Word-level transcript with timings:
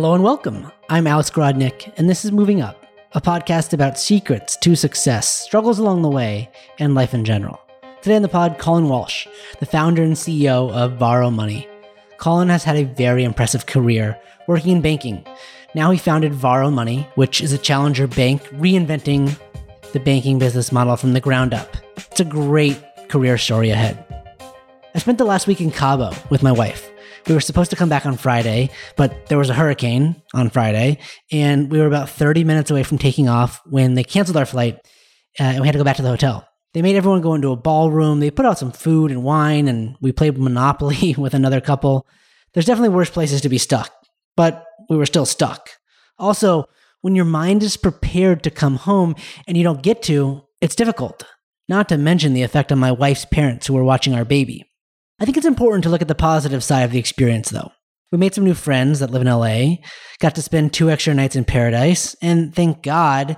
Hello 0.00 0.14
and 0.14 0.24
welcome. 0.24 0.72
I'm 0.88 1.06
Alex 1.06 1.28
Grodnick, 1.28 1.92
and 1.98 2.08
this 2.08 2.24
is 2.24 2.32
Moving 2.32 2.62
Up, 2.62 2.86
a 3.12 3.20
podcast 3.20 3.74
about 3.74 3.98
secrets 3.98 4.56
to 4.62 4.74
success, 4.74 5.28
struggles 5.28 5.78
along 5.78 6.00
the 6.00 6.08
way, 6.08 6.48
and 6.78 6.94
life 6.94 7.12
in 7.12 7.22
general. 7.22 7.60
Today 8.00 8.16
on 8.16 8.22
the 8.22 8.28
pod, 8.28 8.56
Colin 8.58 8.88
Walsh, 8.88 9.26
the 9.58 9.66
founder 9.66 10.02
and 10.02 10.14
CEO 10.14 10.72
of 10.72 10.94
Varo 10.94 11.30
Money. 11.30 11.68
Colin 12.16 12.48
has 12.48 12.64
had 12.64 12.76
a 12.76 12.84
very 12.84 13.24
impressive 13.24 13.66
career 13.66 14.18
working 14.48 14.72
in 14.72 14.80
banking. 14.80 15.22
Now 15.74 15.90
he 15.90 15.98
founded 15.98 16.32
Varo 16.32 16.70
Money, 16.70 17.06
which 17.16 17.42
is 17.42 17.52
a 17.52 17.58
challenger 17.58 18.06
bank 18.06 18.42
reinventing 18.54 19.38
the 19.92 20.00
banking 20.00 20.38
business 20.38 20.72
model 20.72 20.96
from 20.96 21.12
the 21.12 21.20
ground 21.20 21.52
up. 21.52 21.76
It's 21.98 22.20
a 22.20 22.24
great 22.24 22.82
career 23.08 23.36
story 23.36 23.68
ahead. 23.68 24.02
I 24.94 24.98
spent 24.98 25.18
the 25.18 25.26
last 25.26 25.46
week 25.46 25.60
in 25.60 25.70
Cabo 25.70 26.14
with 26.30 26.42
my 26.42 26.52
wife. 26.52 26.89
We 27.28 27.34
were 27.34 27.40
supposed 27.40 27.70
to 27.70 27.76
come 27.76 27.88
back 27.88 28.06
on 28.06 28.16
Friday, 28.16 28.70
but 28.96 29.26
there 29.26 29.38
was 29.38 29.50
a 29.50 29.54
hurricane 29.54 30.22
on 30.34 30.50
Friday, 30.50 30.98
and 31.30 31.70
we 31.70 31.78
were 31.78 31.86
about 31.86 32.10
30 32.10 32.44
minutes 32.44 32.70
away 32.70 32.82
from 32.82 32.98
taking 32.98 33.28
off 33.28 33.60
when 33.66 33.94
they 33.94 34.04
canceled 34.04 34.36
our 34.36 34.46
flight, 34.46 34.76
uh, 35.38 35.44
and 35.44 35.60
we 35.60 35.66
had 35.66 35.72
to 35.72 35.78
go 35.78 35.84
back 35.84 35.96
to 35.96 36.02
the 36.02 36.08
hotel. 36.08 36.46
They 36.72 36.82
made 36.82 36.96
everyone 36.96 37.20
go 37.20 37.34
into 37.34 37.50
a 37.50 37.56
ballroom. 37.56 38.20
They 38.20 38.30
put 38.30 38.46
out 38.46 38.58
some 38.58 38.72
food 38.72 39.10
and 39.10 39.22
wine, 39.22 39.68
and 39.68 39.96
we 40.00 40.12
played 40.12 40.38
Monopoly 40.38 41.14
with 41.18 41.34
another 41.34 41.60
couple. 41.60 42.06
There's 42.54 42.66
definitely 42.66 42.94
worse 42.94 43.10
places 43.10 43.40
to 43.42 43.48
be 43.48 43.58
stuck, 43.58 43.92
but 44.36 44.64
we 44.88 44.96
were 44.96 45.06
still 45.06 45.26
stuck. 45.26 45.70
Also, 46.18 46.64
when 47.00 47.16
your 47.16 47.24
mind 47.24 47.62
is 47.62 47.76
prepared 47.76 48.42
to 48.42 48.50
come 48.50 48.76
home 48.76 49.14
and 49.46 49.56
you 49.56 49.64
don't 49.64 49.82
get 49.82 50.02
to, 50.04 50.42
it's 50.60 50.74
difficult. 50.74 51.24
Not 51.68 51.88
to 51.88 51.96
mention 51.96 52.34
the 52.34 52.42
effect 52.42 52.72
on 52.72 52.78
my 52.78 52.92
wife's 52.92 53.24
parents 53.24 53.66
who 53.66 53.74
were 53.74 53.84
watching 53.84 54.14
our 54.14 54.24
baby. 54.24 54.69
I 55.20 55.26
think 55.26 55.36
it's 55.36 55.46
important 55.46 55.84
to 55.84 55.90
look 55.90 56.00
at 56.00 56.08
the 56.08 56.14
positive 56.14 56.64
side 56.64 56.82
of 56.82 56.92
the 56.92 56.98
experience, 56.98 57.50
though. 57.50 57.72
We 58.10 58.16
made 58.16 58.34
some 58.34 58.44
new 58.44 58.54
friends 58.54 59.00
that 59.00 59.10
live 59.10 59.20
in 59.20 59.28
LA, 59.28 59.76
got 60.18 60.34
to 60.34 60.42
spend 60.42 60.72
two 60.72 60.90
extra 60.90 61.12
nights 61.12 61.36
in 61.36 61.44
paradise, 61.44 62.16
and 62.22 62.54
thank 62.54 62.82
God 62.82 63.36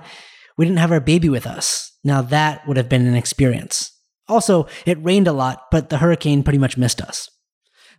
we 0.57 0.65
didn't 0.65 0.79
have 0.79 0.93
our 0.93 1.01
baby 1.01 1.27
with 1.27 1.45
us. 1.45 1.91
Now 2.03 2.21
that 2.21 2.65
would 2.67 2.77
have 2.77 2.87
been 2.87 3.05
an 3.05 3.15
experience. 3.15 3.91
Also, 4.29 4.67
it 4.85 5.03
rained 5.03 5.27
a 5.27 5.33
lot, 5.33 5.63
but 5.71 5.89
the 5.89 5.97
hurricane 5.97 6.41
pretty 6.41 6.57
much 6.57 6.77
missed 6.77 7.01
us. 7.01 7.29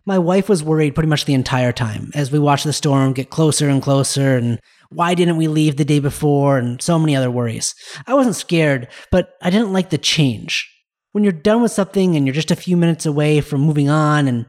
My 0.03 0.17
wife 0.17 0.49
was 0.49 0.63
worried 0.63 0.95
pretty 0.95 1.09
much 1.09 1.25
the 1.25 1.33
entire 1.35 1.71
time 1.71 2.11
as 2.15 2.31
we 2.31 2.39
watched 2.39 2.65
the 2.65 2.73
storm 2.73 3.13
get 3.13 3.29
closer 3.29 3.69
and 3.69 3.81
closer 3.81 4.35
and 4.35 4.59
why 4.89 5.13
didn't 5.13 5.37
we 5.37 5.47
leave 5.47 5.77
the 5.77 5.85
day 5.85 5.99
before 5.99 6.57
and 6.57 6.81
so 6.81 6.97
many 6.97 7.15
other 7.15 7.31
worries. 7.31 7.73
I 8.07 8.15
wasn't 8.15 8.35
scared, 8.35 8.87
but 9.11 9.29
I 9.41 9.49
didn't 9.49 9.73
like 9.73 9.91
the 9.91 9.97
change 9.97 10.67
when 11.15 11.23
you're 11.23 11.31
done 11.31 11.61
with 11.61 11.71
something 11.71 12.17
and 12.17 12.27
you're 12.27 12.33
just 12.33 12.51
a 12.51 12.57
few 12.57 12.75
minutes 12.75 13.05
away 13.05 13.39
from 13.39 13.61
moving 13.61 13.87
on 13.87 14.27
and 14.27 14.45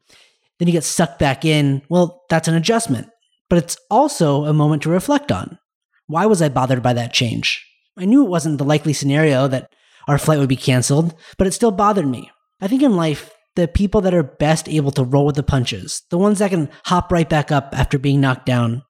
then 0.58 0.66
you 0.66 0.72
get 0.72 0.82
sucked 0.82 1.16
back 1.16 1.44
in, 1.44 1.80
well, 1.88 2.24
that's 2.28 2.48
an 2.48 2.56
adjustment. 2.56 3.06
But 3.48 3.58
it's 3.58 3.76
also 3.88 4.46
a 4.46 4.52
moment 4.52 4.82
to 4.82 4.90
reflect 4.90 5.30
on. 5.30 5.60
Why 6.08 6.26
was 6.26 6.42
I 6.42 6.48
bothered 6.48 6.82
by 6.82 6.92
that 6.94 7.12
change? 7.12 7.64
I 7.96 8.04
knew 8.04 8.24
it 8.24 8.28
wasn't 8.28 8.58
the 8.58 8.64
likely 8.64 8.92
scenario 8.92 9.46
that 9.46 9.72
our 10.08 10.18
flight 10.18 10.40
would 10.40 10.48
be 10.48 10.56
canceled, 10.56 11.14
but 11.38 11.46
it 11.46 11.52
still 11.52 11.70
bothered 11.70 12.08
me. 12.08 12.32
I 12.60 12.66
think 12.66 12.82
in 12.82 12.96
life, 12.96 13.30
the 13.54 13.68
people 13.68 14.00
that 14.00 14.12
are 14.12 14.24
best 14.24 14.68
able 14.68 14.90
to 14.90 15.04
roll 15.04 15.24
with 15.26 15.36
the 15.36 15.44
punches, 15.44 16.02
the 16.10 16.18
ones 16.18 16.40
that 16.40 16.50
can 16.50 16.68
hop 16.86 17.12
right 17.12 17.28
back 17.28 17.52
up 17.52 17.74
after 17.74 17.96
being 17.96 18.20
knocked 18.20 18.44
down, 18.44 18.82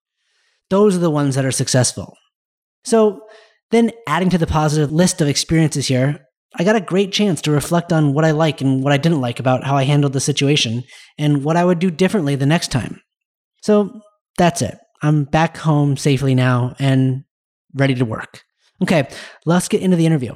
those 0.70 0.96
are 0.96 1.00
the 1.00 1.10
ones 1.10 1.34
that 1.34 1.44
are 1.44 1.52
successful. 1.52 2.16
So, 2.86 3.20
then 3.70 3.90
adding 4.06 4.30
to 4.30 4.38
the 4.38 4.46
positive 4.46 4.92
list 4.92 5.20
of 5.20 5.28
experiences 5.28 5.88
here, 5.88 6.25
I 6.58 6.64
got 6.64 6.76
a 6.76 6.80
great 6.80 7.12
chance 7.12 7.42
to 7.42 7.50
reflect 7.50 7.92
on 7.92 8.14
what 8.14 8.24
I 8.24 8.30
like 8.30 8.60
and 8.60 8.82
what 8.82 8.92
I 8.92 8.96
didn't 8.96 9.20
like 9.20 9.38
about 9.38 9.64
how 9.64 9.76
I 9.76 9.84
handled 9.84 10.14
the 10.14 10.20
situation 10.20 10.84
and 11.18 11.44
what 11.44 11.56
I 11.56 11.64
would 11.64 11.78
do 11.78 11.90
differently 11.90 12.34
the 12.34 12.46
next 12.46 12.70
time. 12.70 13.00
So 13.62 14.00
that's 14.38 14.62
it. 14.62 14.78
I'm 15.02 15.24
back 15.24 15.56
home 15.58 15.96
safely 15.96 16.34
now 16.34 16.74
and 16.78 17.24
ready 17.74 17.94
to 17.94 18.04
work. 18.04 18.42
Okay, 18.82 19.08
let's 19.44 19.68
get 19.68 19.82
into 19.82 19.96
the 19.96 20.06
interview. 20.06 20.34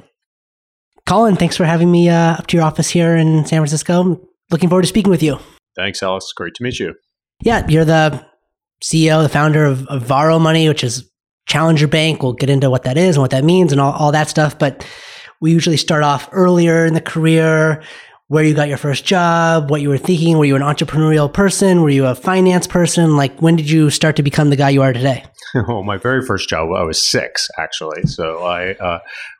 Colin, 1.07 1.35
thanks 1.35 1.57
for 1.57 1.65
having 1.65 1.91
me 1.91 2.09
uh, 2.09 2.35
up 2.35 2.47
to 2.47 2.57
your 2.57 2.65
office 2.65 2.89
here 2.89 3.15
in 3.15 3.45
San 3.45 3.59
Francisco. 3.59 4.21
Looking 4.51 4.69
forward 4.69 4.83
to 4.83 4.87
speaking 4.87 5.09
with 5.09 5.23
you. 5.23 5.39
Thanks, 5.75 6.03
Alex. 6.03 6.31
Great 6.35 6.53
to 6.55 6.63
meet 6.63 6.79
you. 6.79 6.93
Yeah, 7.43 7.67
you're 7.67 7.85
the 7.85 8.23
CEO, 8.83 9.23
the 9.23 9.29
founder 9.29 9.65
of, 9.65 9.87
of 9.87 10.03
Varo 10.03 10.37
Money, 10.37 10.67
which 10.67 10.83
is 10.83 11.09
Challenger 11.47 11.87
Bank. 11.87 12.21
We'll 12.21 12.33
get 12.33 12.49
into 12.49 12.69
what 12.69 12.83
that 12.83 12.97
is 12.97 13.15
and 13.15 13.21
what 13.21 13.31
that 13.31 13.43
means 13.43 13.71
and 13.71 13.81
all, 13.81 13.93
all 13.93 14.11
that 14.11 14.29
stuff. 14.29 14.59
But 14.59 14.85
we 15.41 15.51
usually 15.51 15.77
start 15.77 16.03
off 16.03 16.29
earlier 16.31 16.85
in 16.85 16.93
the 16.93 17.01
career, 17.01 17.83
where 18.27 18.45
you 18.45 18.53
got 18.53 18.69
your 18.69 18.77
first 18.77 19.03
job, 19.03 19.69
what 19.69 19.81
you 19.81 19.89
were 19.89 19.97
thinking. 19.97 20.37
Were 20.37 20.45
you 20.45 20.55
an 20.55 20.61
entrepreneurial 20.61 21.31
person? 21.31 21.81
Were 21.81 21.89
you 21.89 22.05
a 22.05 22.15
finance 22.15 22.65
person? 22.65 23.17
Like, 23.17 23.41
when 23.41 23.57
did 23.57 23.69
you 23.69 23.89
start 23.89 24.15
to 24.15 24.23
become 24.23 24.49
the 24.49 24.55
guy 24.55 24.69
you 24.69 24.81
are 24.83 24.93
today? 24.93 25.25
well, 25.67 25.83
my 25.83 25.97
very 25.97 26.25
first 26.25 26.47
job, 26.47 26.69
I 26.71 26.83
was 26.83 27.01
six 27.01 27.49
actually. 27.59 28.03
So 28.03 28.45
I 28.45 28.75
uh, 28.75 28.99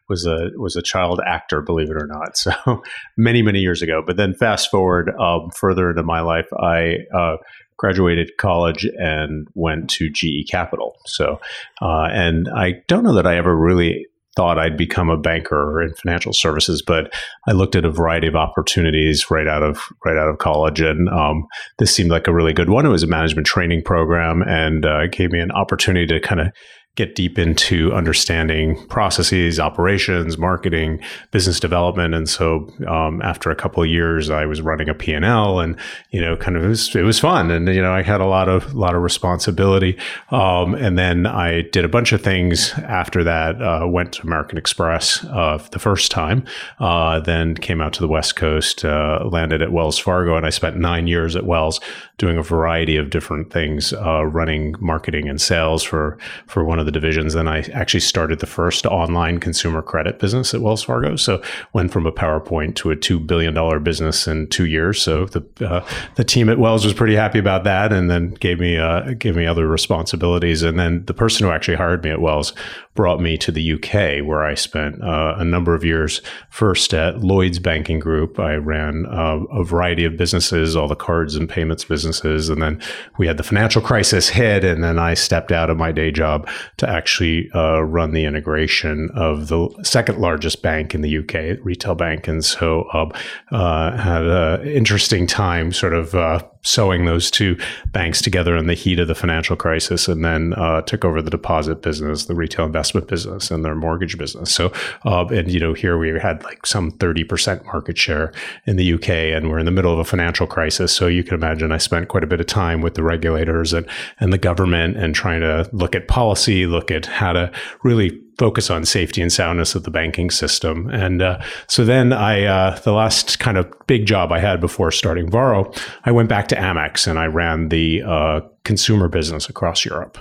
was 0.09 0.25
a 0.25 0.49
was 0.57 0.75
a 0.75 0.81
child 0.81 1.21
actor, 1.25 1.61
believe 1.61 1.89
it 1.89 1.95
or 1.95 2.07
not. 2.07 2.37
So 2.37 2.83
many 3.15 3.41
many 3.41 3.59
years 3.59 3.81
ago. 3.81 4.03
But 4.05 4.17
then 4.17 4.33
fast 4.33 4.69
forward 4.69 5.09
um, 5.17 5.51
further 5.51 5.91
into 5.91 6.03
my 6.03 6.19
life, 6.21 6.49
I 6.59 6.97
uh, 7.15 7.37
graduated 7.77 8.37
college 8.37 8.85
and 8.97 9.47
went 9.53 9.89
to 9.91 10.09
GE 10.09 10.49
Capital. 10.49 10.97
So, 11.05 11.39
uh, 11.81 12.07
and 12.11 12.49
I 12.53 12.83
don't 12.87 13.03
know 13.03 13.13
that 13.13 13.25
I 13.25 13.37
ever 13.37 13.55
really 13.55 14.07
thought 14.35 14.57
I'd 14.57 14.77
become 14.77 15.09
a 15.09 15.17
banker 15.17 15.81
in 15.81 15.93
financial 15.95 16.33
services, 16.33 16.81
but 16.85 17.13
I 17.47 17.51
looked 17.51 17.75
at 17.75 17.85
a 17.85 17.91
variety 17.91 18.27
of 18.27 18.35
opportunities 18.35 19.29
right 19.29 19.47
out 19.47 19.63
of 19.63 19.81
right 20.05 20.17
out 20.17 20.29
of 20.29 20.37
college, 20.37 20.79
and 20.81 21.09
um, 21.09 21.45
this 21.79 21.93
seemed 21.93 22.11
like 22.11 22.27
a 22.27 22.33
really 22.33 22.53
good 22.53 22.69
one. 22.69 22.85
It 22.85 22.89
was 22.89 23.03
a 23.03 23.07
management 23.07 23.47
training 23.47 23.83
program, 23.83 24.41
and 24.43 24.85
uh, 24.85 25.07
gave 25.07 25.31
me 25.31 25.39
an 25.39 25.51
opportunity 25.51 26.07
to 26.07 26.19
kind 26.19 26.41
of 26.41 26.47
get 26.95 27.15
deep 27.15 27.39
into 27.39 27.93
understanding 27.93 28.75
processes, 28.87 29.61
operations, 29.61 30.37
marketing, 30.37 30.99
business 31.31 31.57
development. 31.57 32.13
And 32.13 32.27
so 32.27 32.69
um, 32.85 33.21
after 33.21 33.49
a 33.49 33.55
couple 33.55 33.81
of 33.81 33.87
years, 33.87 34.29
I 34.29 34.45
was 34.45 34.61
running 34.61 34.89
a 34.89 34.93
P&L 34.93 35.59
and, 35.61 35.77
you 36.09 36.19
know, 36.19 36.35
kind 36.35 36.57
of 36.57 36.65
it 36.65 36.67
was, 36.67 36.93
it 36.93 37.03
was 37.03 37.17
fun. 37.17 37.49
And, 37.49 37.69
you 37.69 37.81
know, 37.81 37.93
I 37.93 38.01
had 38.01 38.19
a 38.19 38.25
lot 38.25 38.49
of, 38.49 38.73
lot 38.73 38.93
of 38.93 39.01
responsibility. 39.01 39.97
Um, 40.31 40.75
and 40.75 40.99
then 40.99 41.25
I 41.25 41.61
did 41.61 41.85
a 41.85 41.87
bunch 41.87 42.11
of 42.11 42.21
things 42.21 42.73
after 42.79 43.23
that, 43.23 43.61
uh, 43.61 43.87
went 43.87 44.11
to 44.13 44.23
American 44.23 44.57
Express 44.57 45.23
uh, 45.25 45.65
the 45.71 45.79
first 45.79 46.11
time, 46.11 46.43
uh, 46.79 47.21
then 47.21 47.55
came 47.55 47.79
out 47.79 47.93
to 47.93 48.01
the 48.01 48.09
West 48.09 48.35
Coast, 48.35 48.83
uh, 48.83 49.23
landed 49.31 49.61
at 49.61 49.71
Wells 49.71 49.97
Fargo. 49.97 50.35
And 50.35 50.45
I 50.45 50.49
spent 50.49 50.75
nine 50.75 51.07
years 51.07 51.37
at 51.37 51.45
Wells 51.45 51.79
doing 52.17 52.37
a 52.37 52.43
variety 52.43 52.97
of 52.97 53.09
different 53.09 53.51
things, 53.51 53.93
uh, 53.93 54.25
running 54.25 54.75
marketing 54.81 55.29
and 55.29 55.39
sales 55.39 55.83
for, 55.83 56.17
for 56.47 56.65
one 56.65 56.80
of 56.81 56.85
the 56.85 56.91
divisions. 56.91 57.33
Then 57.33 57.47
I 57.47 57.59
actually 57.73 58.01
started 58.01 58.39
the 58.39 58.45
first 58.45 58.85
online 58.85 59.39
consumer 59.39 59.81
credit 59.81 60.19
business 60.19 60.53
at 60.53 60.61
Wells 60.61 60.83
Fargo. 60.83 61.15
So 61.15 61.41
went 61.73 61.91
from 61.91 62.05
a 62.05 62.11
PowerPoint 62.11 62.75
to 62.75 62.91
a 62.91 62.95
two 62.95 63.19
billion 63.19 63.53
dollar 63.53 63.79
business 63.79 64.27
in 64.27 64.47
two 64.47 64.65
years. 64.65 65.01
So 65.01 65.25
the 65.25 65.45
uh, 65.65 65.85
the 66.15 66.25
team 66.25 66.49
at 66.49 66.59
Wells 66.59 66.83
was 66.83 66.93
pretty 66.93 67.15
happy 67.15 67.39
about 67.39 67.63
that, 67.63 67.93
and 67.93 68.09
then 68.09 68.31
gave 68.31 68.59
me 68.59 68.77
uh, 68.77 69.13
gave 69.13 69.35
me 69.35 69.45
other 69.45 69.67
responsibilities. 69.67 70.63
And 70.63 70.77
then 70.77 71.05
the 71.05 71.13
person 71.13 71.45
who 71.45 71.51
actually 71.53 71.77
hired 71.77 72.03
me 72.03 72.09
at 72.09 72.19
Wells 72.19 72.53
brought 72.93 73.21
me 73.21 73.37
to 73.37 73.51
the 73.51 73.73
UK, 73.73 74.25
where 74.25 74.43
I 74.43 74.53
spent 74.53 75.01
uh, 75.01 75.35
a 75.37 75.45
number 75.45 75.73
of 75.73 75.83
years. 75.83 76.21
First 76.49 76.93
at 76.93 77.19
Lloyds 77.19 77.59
Banking 77.59 77.99
Group, 77.99 78.37
I 78.37 78.55
ran 78.55 79.05
uh, 79.05 79.39
a 79.51 79.63
variety 79.63 80.03
of 80.03 80.17
businesses, 80.17 80.75
all 80.75 80.89
the 80.89 80.95
cards 80.95 81.35
and 81.35 81.47
payments 81.47 81.85
businesses, 81.85 82.49
and 82.49 82.61
then 82.61 82.81
we 83.17 83.27
had 83.27 83.37
the 83.37 83.43
financial 83.43 83.81
crisis 83.81 84.27
hit, 84.27 84.65
and 84.65 84.83
then 84.83 84.99
I 84.99 85.13
stepped 85.13 85.51
out 85.51 85.69
of 85.69 85.77
my 85.77 85.91
day 85.91 86.11
job 86.11 86.49
to 86.81 86.89
actually 86.89 87.49
uh, 87.53 87.79
run 87.81 88.11
the 88.11 88.25
integration 88.25 89.09
of 89.13 89.49
the 89.49 89.69
second 89.83 90.17
largest 90.17 90.63
bank 90.63 90.95
in 90.95 91.01
the 91.01 91.17
UK, 91.19 91.63
retail 91.63 91.93
bank, 91.93 92.27
and 92.27 92.43
so 92.43 92.89
um, 92.93 93.11
uh, 93.51 93.95
had 93.95 94.25
an 94.25 94.67
interesting 94.67 95.27
time, 95.27 95.71
sort 95.71 95.93
of 95.93 96.15
uh, 96.15 96.41
sewing 96.63 97.05
those 97.05 97.31
two 97.31 97.57
banks 97.87 98.21
together 98.21 98.55
in 98.55 98.67
the 98.67 98.73
heat 98.73 98.99
of 98.99 99.07
the 99.07 99.15
financial 99.15 99.55
crisis, 99.55 100.07
and 100.07 100.23
then 100.23 100.53
uh, 100.53 100.81
took 100.81 101.03
over 101.03 101.21
the 101.21 101.29
deposit 101.29 101.81
business, 101.81 102.25
the 102.25 102.35
retail 102.35 102.65
investment 102.65 103.07
business, 103.07 103.51
and 103.51 103.65
their 103.65 103.75
mortgage 103.75 104.17
business. 104.17 104.53
So, 104.53 104.71
uh, 105.05 105.25
and 105.27 105.51
you 105.51 105.59
know, 105.59 105.73
here 105.73 105.97
we 105.97 106.19
had 106.19 106.43
like 106.43 106.65
some 106.65 106.91
thirty 106.91 107.23
percent 107.23 107.65
market 107.65 107.97
share 107.97 108.33
in 108.65 108.75
the 108.75 108.93
UK, 108.93 109.09
and 109.09 109.49
we're 109.49 109.59
in 109.59 109.65
the 109.65 109.71
middle 109.71 109.93
of 109.93 109.99
a 109.99 110.05
financial 110.05 110.47
crisis. 110.47 110.93
So 110.93 111.07
you 111.07 111.23
can 111.23 111.35
imagine 111.35 111.71
I 111.71 111.77
spent 111.77 112.07
quite 112.07 112.23
a 112.23 112.27
bit 112.27 112.39
of 112.39 112.47
time 112.47 112.81
with 112.81 112.95
the 112.95 113.03
regulators 113.03 113.73
and 113.73 113.87
and 114.19 114.31
the 114.31 114.37
government, 114.37 114.97
and 114.97 115.15
trying 115.15 115.41
to 115.41 115.69
look 115.73 115.95
at 115.95 116.07
policy, 116.07 116.65
look 116.65 116.91
at 116.91 117.05
how 117.05 117.33
to 117.33 117.51
really 117.83 118.21
focus 118.41 118.71
on 118.71 118.83
safety 118.83 119.21
and 119.21 119.31
soundness 119.31 119.75
of 119.75 119.83
the 119.83 119.91
banking 119.91 120.31
system. 120.31 120.89
And 120.89 121.21
uh, 121.21 121.39
so 121.67 121.85
then 121.85 122.11
I, 122.11 122.45
uh, 122.45 122.79
the 122.79 122.91
last 122.91 123.37
kind 123.37 123.55
of 123.55 123.71
big 123.85 124.07
job 124.07 124.31
I 124.31 124.39
had 124.39 124.59
before 124.59 124.89
starting 124.89 125.29
Varo, 125.29 125.71
I 126.05 126.11
went 126.11 126.27
back 126.27 126.47
to 126.47 126.55
Amex 126.55 127.05
and 127.05 127.19
I 127.19 127.27
ran 127.27 127.69
the 127.69 128.01
uh, 128.01 128.41
consumer 128.63 129.07
business 129.09 129.47
across 129.47 129.85
Europe. 129.85 130.17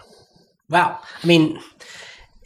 Wow. 0.68 0.98
I 1.24 1.26
mean, 1.26 1.58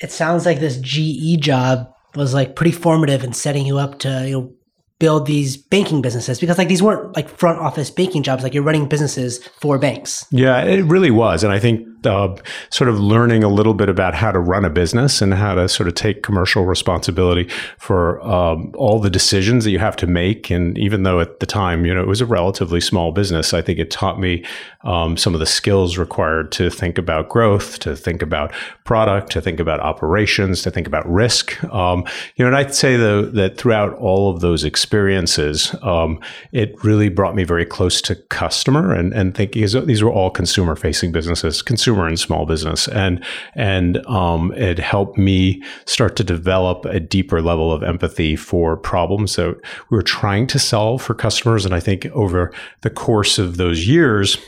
it 0.01 0.13
sounds 0.13 0.47
like 0.47 0.61
this 0.61 0.79
GE 0.79 1.41
job 1.41 1.93
was 2.15 2.35
like 2.35 2.55
pretty 2.55 2.71
formative 2.71 3.25
in 3.25 3.33
setting 3.33 3.67
you 3.67 3.79
up 3.79 3.99
to, 3.99 4.29
you 4.29 4.33
know, 4.39 4.53
build 5.01 5.27
these 5.27 5.57
banking 5.57 6.03
businesses 6.03 6.39
because 6.39 6.57
like 6.57 6.69
these 6.69 6.85
weren't 6.85 7.17
like 7.17 7.29
front 7.29 7.59
office 7.59 7.91
banking 7.91 8.23
jobs 8.23 8.45
like 8.45 8.55
you're 8.55 8.63
running 8.63 8.89
businesses 8.89 9.45
for 9.61 9.77
banks 9.77 10.25
yeah 10.31 10.63
it 10.63 10.85
really 10.85 11.11
was 11.11 11.43
and 11.43 11.53
i 11.53 11.59
think 11.59 11.85
uh, 12.07 12.37
sort 12.71 12.89
of 12.89 13.01
learning 13.01 13.43
a 13.43 13.49
little 13.49 13.75
bit 13.75 13.89
about 13.89 14.15
how 14.15 14.31
to 14.31 14.39
run 14.39 14.65
a 14.65 14.71
business 14.71 15.21
and 15.23 15.35
how 15.35 15.55
to 15.55 15.69
sort 15.69 15.89
of 15.89 15.95
take 15.95 16.23
commercial 16.23 16.65
responsibility 16.65 17.49
for 17.79 18.21
um, 18.23 18.73
all 18.77 19.01
the 19.01 19.11
decisions 19.11 19.65
that 19.65 19.71
you 19.71 19.79
have 19.79 19.97
to 19.97 20.07
make. 20.07 20.51
And 20.51 20.77
even 20.79 21.03
though 21.03 21.21
at 21.21 21.41
the 21.41 21.47
time, 21.47 21.87
you 21.87 21.95
know, 21.95 22.01
it 22.01 22.07
was 22.07 22.21
a 22.21 22.27
relatively 22.27 22.81
small 22.81 23.13
business, 23.13 23.55
I 23.55 23.63
think 23.63 23.79
it 23.79 23.91
taught 23.91 24.21
me 24.21 24.45
um, 24.83 25.17
some 25.17 25.35
of 25.35 25.41
the 25.41 25.47
skills 25.47 25.99
required 25.99 26.53
to 26.53 26.71
think 26.71 26.99
about 26.99 27.29
growth, 27.29 27.79
to 27.81 27.97
think 27.97 28.23
about 28.23 28.53
product, 28.85 29.33
to 29.33 29.41
think 29.41 29.61
about 29.61 29.81
operations, 29.81 30.63
to 30.63 30.71
think 30.71 30.87
about 30.87 31.11
risk. 31.11 31.63
Um, 31.65 32.05
you 32.37 32.45
know, 32.45 32.49
and 32.49 32.57
I'd 32.57 32.75
say 32.75 32.97
though 32.97 33.23
that 33.23 33.57
throughout 33.57 33.95
all 33.95 34.31
of 34.31 34.41
those 34.41 34.63
experiences, 34.65 35.75
um, 35.83 36.21
it 36.53 36.85
really 36.85 37.09
brought 37.09 37.35
me 37.35 37.45
very 37.45 37.65
close 37.65 38.01
to 38.03 38.15
customer 38.15 38.93
and 38.93 39.15
and 39.15 39.35
thinking 39.35 39.65
these 39.87 40.03
were 40.03 40.13
all 40.13 40.31
consumer 40.31 40.77
facing 40.77 41.13
businesses, 41.13 41.63
consumer 41.63 41.94
and 42.03 42.19
small 42.19 42.47
business, 42.47 42.89
and 42.89 43.25
and 43.55 44.05
um, 44.07 44.53
it 44.55 44.79
helped 44.79 45.19
me 45.19 45.63
start 45.87 46.17
to 46.17 46.25
develop 46.25 46.85
a 46.85 47.01
deeper 47.01 47.41
level 47.41 47.73
of 47.73 47.83
empathy 47.83 48.37
for 48.37 48.77
problems 48.77 49.37
that 49.37 49.57
we 49.91 49.97
were 49.97 50.03
trying 50.03 50.47
to 50.49 50.59
solve 50.59 51.03
for 51.03 51.15
customers. 51.15 51.65
And 51.65 51.75
I 51.75 51.81
think 51.81 52.07
over 52.07 52.53
the 52.83 52.91
course 52.91 53.39
of 53.39 53.57
those 53.57 53.87
years, 53.87 54.39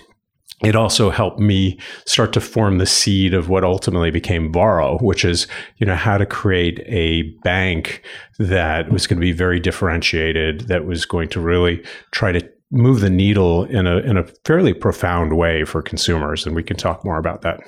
it 0.65 0.75
also 0.75 1.11
helped 1.11 1.39
me 1.39 1.79
start 2.07 2.33
to 2.33 2.41
form 2.41 2.79
the 2.79 2.87
seed 2.87 3.35
of 3.35 3.51
what 3.51 3.63
ultimately 3.63 4.11
became 4.11 4.53
Varo, 4.53 4.97
which 4.99 5.25
is, 5.25 5.47
you 5.77 5.87
know, 5.87 5.95
how 5.95 6.17
to 6.17 6.25
create 6.25 6.83
a 6.87 7.23
bank 7.45 8.03
that 8.39 8.91
was 8.91 9.07
going 9.07 9.19
to 9.19 9.21
be 9.21 9.33
very 9.33 9.61
differentiated, 9.61 10.63
that 10.69 10.87
was 10.87 11.05
going 11.05 11.29
to 11.29 11.41
really 11.41 11.85
try 12.11 12.33
to 12.33 12.56
move 12.71 13.01
the 13.01 13.11
needle 13.11 13.65
in 13.65 13.87
a 13.87 13.99
in 13.99 14.17
a 14.17 14.27
fairly 14.45 14.73
profound 14.73 15.37
way 15.37 15.65
for 15.65 15.83
consumers. 15.83 16.47
And 16.47 16.55
we 16.55 16.63
can 16.63 16.77
talk 16.77 17.05
more 17.05 17.19
about 17.19 17.43
that. 17.43 17.61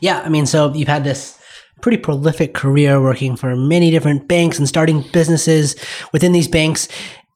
Yeah, 0.00 0.20
I 0.20 0.28
mean, 0.28 0.46
so 0.46 0.72
you've 0.74 0.88
had 0.88 1.04
this 1.04 1.38
pretty 1.82 1.98
prolific 1.98 2.54
career 2.54 3.00
working 3.00 3.36
for 3.36 3.54
many 3.54 3.90
different 3.90 4.28
banks 4.28 4.58
and 4.58 4.66
starting 4.66 5.04
businesses 5.12 5.76
within 6.12 6.32
these 6.32 6.48
banks 6.48 6.88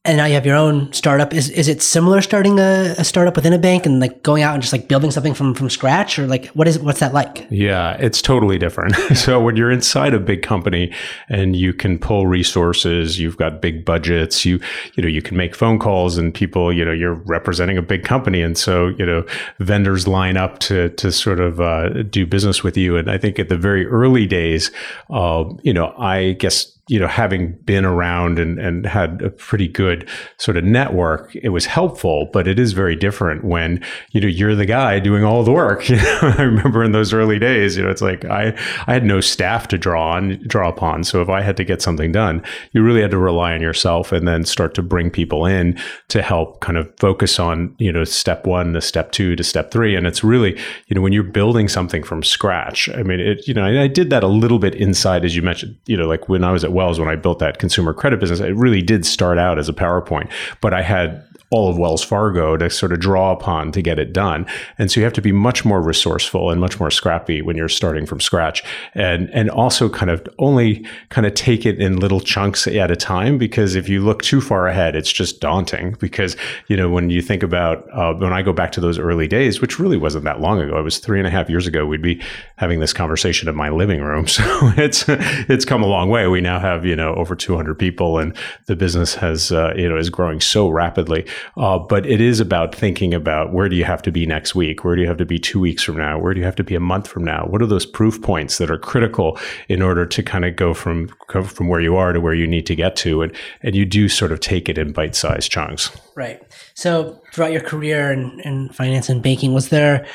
and 0.06 0.16
now 0.16 0.24
you 0.24 0.32
have 0.32 0.46
your 0.46 0.56
own 0.56 0.90
startup. 0.94 1.34
Is 1.34 1.50
is 1.50 1.68
it 1.68 1.82
similar 1.82 2.22
starting 2.22 2.58
a, 2.58 2.94
a, 2.96 3.04
startup 3.04 3.36
within 3.36 3.52
a 3.52 3.58
bank 3.58 3.84
and 3.84 4.00
like 4.00 4.22
going 4.22 4.42
out 4.42 4.54
and 4.54 4.62
just 4.62 4.72
like 4.72 4.88
building 4.88 5.10
something 5.10 5.34
from 5.34 5.54
from 5.54 5.68
scratch, 5.68 6.18
or 6.18 6.26
like 6.26 6.46
what 6.48 6.66
is 6.66 6.78
what's 6.78 7.00
that 7.00 7.12
like? 7.12 7.46
Yeah, 7.50 7.98
it's 8.00 8.22
totally 8.22 8.58
different. 8.58 8.96
so 9.14 9.38
when 9.38 9.56
you're 9.56 9.70
inside 9.70 10.14
a 10.14 10.18
big 10.18 10.40
company 10.40 10.90
and 11.28 11.54
you 11.54 11.74
can 11.74 11.98
pull 11.98 12.26
resources, 12.26 13.20
you've 13.20 13.36
got 13.36 13.60
big 13.60 13.84
budgets, 13.84 14.46
you 14.46 14.58
you 14.94 15.02
know 15.02 15.08
you 15.08 15.20
can 15.20 15.36
make 15.36 15.54
phone 15.54 15.78
calls 15.78 16.16
and 16.16 16.32
people, 16.32 16.72
you 16.72 16.82
know, 16.82 16.92
you're 16.92 17.14
representing 17.26 17.76
a 17.76 17.82
big 17.82 18.02
company, 18.02 18.40
and 18.40 18.56
so 18.56 18.88
you 18.88 19.04
know 19.04 19.26
vendors 19.58 20.08
line 20.08 20.38
up 20.38 20.60
to 20.60 20.88
to 20.90 21.12
sort 21.12 21.40
of 21.40 21.60
uh, 21.60 21.90
do 22.04 22.26
business 22.26 22.62
with 22.64 22.74
you. 22.74 22.96
And 22.96 23.10
I 23.10 23.18
think 23.18 23.38
at 23.38 23.50
the 23.50 23.58
very 23.58 23.86
early 23.86 24.26
days, 24.26 24.70
uh, 25.10 25.44
you 25.62 25.74
know, 25.74 25.92
I 25.98 26.32
guess 26.32 26.79
you 26.90 26.98
know, 26.98 27.06
having 27.06 27.52
been 27.58 27.84
around 27.84 28.40
and, 28.40 28.58
and 28.58 28.84
had 28.84 29.22
a 29.22 29.30
pretty 29.30 29.68
good 29.68 30.08
sort 30.38 30.56
of 30.56 30.64
network, 30.64 31.36
it 31.36 31.50
was 31.50 31.64
helpful, 31.64 32.28
but 32.32 32.48
it 32.48 32.58
is 32.58 32.72
very 32.72 32.96
different 32.96 33.44
when, 33.44 33.80
you 34.10 34.20
know, 34.20 34.26
you're 34.26 34.56
the 34.56 34.66
guy 34.66 34.98
doing 34.98 35.22
all 35.22 35.44
the 35.44 35.52
work. 35.52 35.88
You 35.90 35.96
know, 35.96 36.34
I 36.38 36.42
remember 36.42 36.84
in 36.84 36.92
those 36.92 37.12
early 37.12 37.38
days, 37.38 37.76
you 37.76 37.82
know, 37.82 37.90
it's 37.90 38.00
like 38.00 38.24
I, 38.24 38.56
I 38.86 38.92
had 38.92 39.04
no 39.04 39.20
staff 39.20 39.66
to 39.68 39.76
draw 39.76 40.12
on, 40.12 40.40
draw 40.46 40.68
upon. 40.68 41.04
So 41.04 41.20
if 41.20 41.28
I 41.28 41.42
had 41.42 41.56
to 41.56 41.64
get 41.64 41.82
something 41.82 42.12
done, 42.12 42.42
you 42.72 42.82
really 42.82 43.02
had 43.02 43.10
to 43.10 43.18
rely 43.18 43.52
on 43.52 43.60
yourself 43.60 44.12
and 44.12 44.26
then 44.26 44.44
start 44.44 44.72
to 44.74 44.82
bring 44.82 45.10
people 45.10 45.44
in 45.46 45.78
to 46.08 46.22
help 46.22 46.60
kind 46.60 46.78
of 46.78 46.90
focus 46.98 47.38
on, 47.40 47.74
you 47.78 47.92
know, 47.92 48.04
step 48.04 48.46
one 48.46 48.72
to 48.74 48.80
step 48.80 49.10
two 49.10 49.36
to 49.36 49.44
step 49.44 49.72
three. 49.72 49.96
And 49.96 50.06
it's 50.06 50.22
really, 50.22 50.58
you 50.86 50.94
know, 50.94 51.00
when 51.00 51.12
you're 51.12 51.22
building 51.22 51.68
something 51.68 52.02
from 52.02 52.22
scratch, 52.22 52.88
I 52.90 53.02
mean, 53.02 53.20
it, 53.20 53.46
you 53.46 53.52
know, 53.52 53.64
I, 53.64 53.82
I 53.82 53.86
did 53.88 54.10
that 54.10 54.22
a 54.22 54.28
little 54.28 54.58
bit 54.58 54.74
inside, 54.76 55.24
as 55.24 55.34
you 55.34 55.42
mentioned, 55.42 55.76
you 55.86 55.96
know, 55.96 56.06
like 56.06 56.28
when 56.28 56.44
I 56.44 56.52
was 56.52 56.64
at 56.64 56.72
Wells 56.80 56.98
when 56.98 57.08
I 57.08 57.16
built 57.16 57.40
that 57.40 57.58
consumer 57.58 57.92
credit 57.92 58.20
business, 58.20 58.40
it 58.40 58.56
really 58.56 58.80
did 58.80 59.04
start 59.04 59.36
out 59.36 59.58
as 59.58 59.68
a 59.68 59.72
PowerPoint, 59.74 60.30
but 60.62 60.72
I 60.72 60.80
had 60.80 61.22
all 61.50 61.68
of 61.68 61.76
Wells 61.78 62.04
Fargo 62.04 62.56
to 62.56 62.70
sort 62.70 62.92
of 62.92 63.00
draw 63.00 63.32
upon 63.32 63.72
to 63.72 63.82
get 63.82 63.98
it 63.98 64.12
done. 64.12 64.46
And 64.78 64.90
so 64.90 65.00
you 65.00 65.04
have 65.04 65.12
to 65.14 65.22
be 65.22 65.32
much 65.32 65.64
more 65.64 65.82
resourceful 65.82 66.50
and 66.50 66.60
much 66.60 66.78
more 66.78 66.90
scrappy 66.90 67.42
when 67.42 67.56
you're 67.56 67.68
starting 67.68 68.06
from 68.06 68.20
scratch. 68.20 68.62
And 68.94 69.28
and 69.30 69.50
also 69.50 69.88
kind 69.88 70.10
of 70.10 70.26
only 70.38 70.86
kind 71.08 71.26
of 71.26 71.34
take 71.34 71.66
it 71.66 71.80
in 71.80 71.98
little 71.98 72.20
chunks 72.20 72.66
at 72.66 72.90
a 72.90 72.96
time 72.96 73.36
because 73.36 73.74
if 73.74 73.88
you 73.88 74.00
look 74.00 74.22
too 74.22 74.40
far 74.40 74.68
ahead, 74.68 74.94
it's 74.94 75.12
just 75.12 75.40
daunting 75.40 75.96
because, 75.98 76.36
you 76.68 76.76
know, 76.76 76.88
when 76.88 77.10
you 77.10 77.20
think 77.20 77.42
about 77.42 77.86
uh, 77.92 78.14
when 78.14 78.32
I 78.32 78.42
go 78.42 78.52
back 78.52 78.72
to 78.72 78.80
those 78.80 78.98
early 78.98 79.26
days, 79.26 79.60
which 79.60 79.78
really 79.78 79.96
wasn't 79.96 80.24
that 80.24 80.40
long 80.40 80.60
ago, 80.60 80.78
it 80.78 80.82
was 80.82 80.98
three 80.98 81.18
and 81.18 81.26
a 81.26 81.30
half 81.30 81.50
years 81.50 81.66
ago, 81.66 81.84
we'd 81.84 82.02
be 82.02 82.22
having 82.56 82.80
this 82.80 82.92
conversation 82.92 83.48
in 83.48 83.56
my 83.56 83.68
living 83.70 84.00
room. 84.00 84.26
So 84.40 84.72
it's 84.76 85.04
it's 85.08 85.64
come 85.64 85.82
a 85.82 85.86
long 85.86 86.08
way. 86.08 86.26
We 86.28 86.40
now 86.40 86.60
have, 86.60 86.86
you 86.86 86.94
know, 86.94 87.14
over 87.14 87.34
200 87.34 87.78
people 87.78 88.18
and 88.18 88.34
the 88.66 88.76
business 88.76 89.14
has, 89.16 89.50
uh, 89.50 89.74
you 89.76 89.88
know, 89.88 89.98
is 89.98 90.08
growing 90.08 90.40
so 90.40 90.68
rapidly. 90.68 91.26
Uh, 91.56 91.78
but 91.78 92.06
it 92.06 92.20
is 92.20 92.40
about 92.40 92.74
thinking 92.74 93.14
about 93.14 93.52
where 93.52 93.68
do 93.68 93.76
you 93.76 93.84
have 93.84 94.02
to 94.02 94.12
be 94.12 94.26
next 94.26 94.54
week? 94.54 94.84
Where 94.84 94.96
do 94.96 95.02
you 95.02 95.08
have 95.08 95.18
to 95.18 95.26
be 95.26 95.38
two 95.38 95.60
weeks 95.60 95.82
from 95.82 95.96
now? 95.96 96.18
Where 96.18 96.34
do 96.34 96.40
you 96.40 96.46
have 96.46 96.56
to 96.56 96.64
be 96.64 96.74
a 96.74 96.80
month 96.80 97.08
from 97.08 97.24
now? 97.24 97.46
What 97.46 97.62
are 97.62 97.66
those 97.66 97.86
proof 97.86 98.20
points 98.22 98.58
that 98.58 98.70
are 98.70 98.78
critical 98.78 99.38
in 99.68 99.82
order 99.82 100.06
to 100.06 100.22
kind 100.22 100.44
of 100.44 100.56
go 100.56 100.74
from 100.74 101.10
go 101.28 101.42
from 101.42 101.68
where 101.68 101.80
you 101.80 101.96
are 101.96 102.12
to 102.12 102.20
where 102.20 102.34
you 102.34 102.46
need 102.46 102.66
to 102.66 102.74
get 102.74 102.96
to? 102.96 103.22
And 103.22 103.32
and 103.62 103.74
you 103.74 103.84
do 103.84 104.08
sort 104.08 104.32
of 104.32 104.40
take 104.40 104.68
it 104.68 104.78
in 104.78 104.92
bite 104.92 105.14
sized 105.14 105.50
chunks. 105.50 105.90
Right. 106.14 106.42
So 106.74 107.20
throughout 107.32 107.52
your 107.52 107.62
career 107.62 108.12
in, 108.12 108.40
in 108.40 108.68
finance 108.70 109.08
and 109.08 109.22
banking, 109.22 109.52
was 109.54 109.68
there 109.68 110.06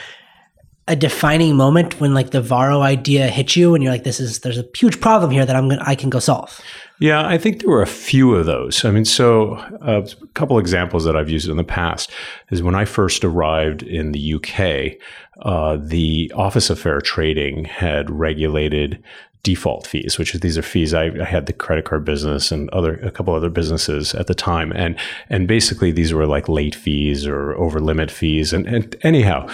a 0.87 0.95
defining 0.95 1.55
moment 1.55 1.99
when 1.99 2.13
like 2.13 2.29
the 2.29 2.41
Varo 2.41 2.81
idea 2.81 3.27
hit 3.27 3.55
you 3.55 3.73
and 3.73 3.83
you're 3.83 3.91
like, 3.91 4.03
this 4.03 4.19
is 4.19 4.39
there's 4.39 4.59
a 4.59 4.65
huge 4.75 5.01
problem 5.01 5.31
here 5.31 5.45
that 5.45 5.55
I'm 5.55 5.67
gonna 5.67 5.83
I 5.85 5.95
can 5.95 6.09
go 6.09 6.19
solve? 6.19 6.61
Yeah, 6.99 7.27
I 7.27 7.37
think 7.37 7.59
there 7.59 7.69
were 7.69 7.81
a 7.81 7.87
few 7.87 8.35
of 8.35 8.45
those. 8.45 8.85
I 8.85 8.91
mean, 8.91 9.03
so 9.03 9.55
uh, 9.81 10.07
a 10.21 10.27
couple 10.27 10.57
examples 10.59 11.03
that 11.03 11.15
I've 11.15 11.29
used 11.29 11.49
in 11.49 11.57
the 11.57 11.63
past 11.63 12.09
is 12.51 12.63
when 12.63 12.75
I 12.75 12.85
first 12.85 13.25
arrived 13.25 13.83
in 13.83 14.13
the 14.13 14.35
UK, 14.35 14.97
uh, 15.41 15.77
the 15.81 16.31
Office 16.35 16.69
of 16.69 16.79
Fair 16.79 17.01
Trading 17.01 17.65
had 17.65 18.09
regulated 18.09 19.03
default 19.45 19.85
fees, 19.85 20.17
which 20.17 20.33
these 20.33 20.57
are 20.57 20.63
fees. 20.63 20.93
I, 20.93 21.05
I, 21.05 21.23
had 21.23 21.45
the 21.45 21.53
credit 21.53 21.85
card 21.85 22.03
business 22.03 22.51
and 22.51 22.67
other 22.71 22.95
a 22.95 23.11
couple 23.11 23.35
other 23.35 23.51
businesses 23.51 24.15
at 24.15 24.25
the 24.25 24.33
time, 24.33 24.71
and 24.73 24.97
and 25.29 25.47
basically 25.47 25.91
these 25.91 26.13
were 26.13 26.25
like 26.25 26.49
late 26.49 26.73
fees 26.73 27.27
or 27.27 27.53
over 27.55 27.79
limit 27.79 28.09
fees. 28.09 28.53
And, 28.53 28.65
and 28.65 28.95
anyhow, 29.03 29.47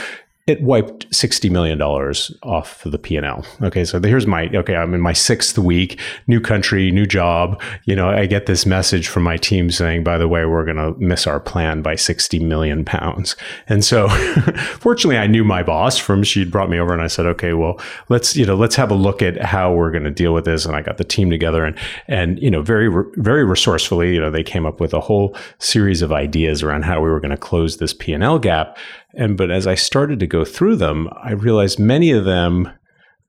it 0.48 0.62
wiped 0.64 1.08
$60 1.12 1.52
million 1.52 1.80
off 1.82 2.82
the 2.84 2.98
P&L. 2.98 3.46
Okay, 3.62 3.86
so 3.86 4.02
here's 4.02 4.26
my, 4.26 4.50
okay, 4.54 4.76
I'm 4.76 4.94
in 4.94 5.00
my 5.00 5.14
sixth 5.14 5.58
week, 5.58 6.00
new 6.26 6.40
country, 6.40 6.90
new 6.90 7.06
job. 7.06 7.62
You 7.86 7.96
know, 7.96 8.10
I 8.10 8.26
get 8.26 8.48
this 8.48 8.66
message 8.66 9.08
from 9.08 9.22
my 9.22 9.38
team 9.38 9.70
saying, 9.70 10.04
by 10.04 10.18
the 10.18 10.28
way, 10.28 10.46
we're 10.46 10.66
going 10.66 10.78
to 10.78 11.00
miss 11.00 11.28
our 11.28 11.40
plan 11.40 11.84
by 11.84 11.96
60 11.96 12.40
million 12.40 12.84
pounds. 12.84 13.36
And 13.70 13.86
so 13.86 14.10
fortunately, 14.80 15.20
I 15.20 15.28
knew 15.28 15.44
my 15.44 15.62
boss 15.62 16.00
from, 16.00 16.24
she'd 16.24 16.52
brought 16.52 16.72
me 16.72 16.80
over 16.80 16.92
and 16.92 17.04
I 17.04 17.08
said, 17.08 17.28
okay, 17.28 17.54
well, 17.54 17.80
let's, 18.10 18.36
you 18.36 18.46
know, 18.46 18.56
let's 18.56 18.76
have 18.76 18.90
a 18.90 18.96
look 18.96 19.22
at 19.22 19.40
how 19.42 19.72
we're 19.72 19.92
going 19.92 20.06
to 20.06 20.12
deal 20.12 20.34
with 20.34 20.46
this. 20.46 20.66
And 20.66 20.76
I 20.76 20.82
got 20.82 20.98
the 20.98 21.04
team 21.04 21.30
together 21.30 21.64
and, 21.64 21.78
and, 22.08 22.42
you 22.42 22.50
know, 22.50 22.64
very, 22.64 22.90
very 23.18 23.46
resourcefully, 23.46 24.16
you 24.16 24.20
know, 24.20 24.32
they 24.32 24.44
came 24.44 24.66
up 24.66 24.80
with 24.80 24.96
a 24.96 25.02
whole 25.02 25.36
series 25.60 26.02
of 26.02 26.12
ideas 26.12 26.64
around 26.64 26.84
how 26.84 27.00
we 27.00 27.10
were 27.10 27.20
going 27.20 27.32
to 27.32 27.38
close 27.38 27.78
this 27.78 27.94
P&L 27.94 28.40
gap. 28.40 28.78
And 29.14 29.38
but 29.38 29.52
as 29.52 29.68
I 29.68 29.76
started 29.76 30.20
to 30.20 30.28
go 30.28 30.46
through 30.46 30.78
them, 30.78 31.10
I 31.22 31.32
realized 31.32 31.80
many 31.80 32.12
of 32.12 32.26
them 32.26 32.72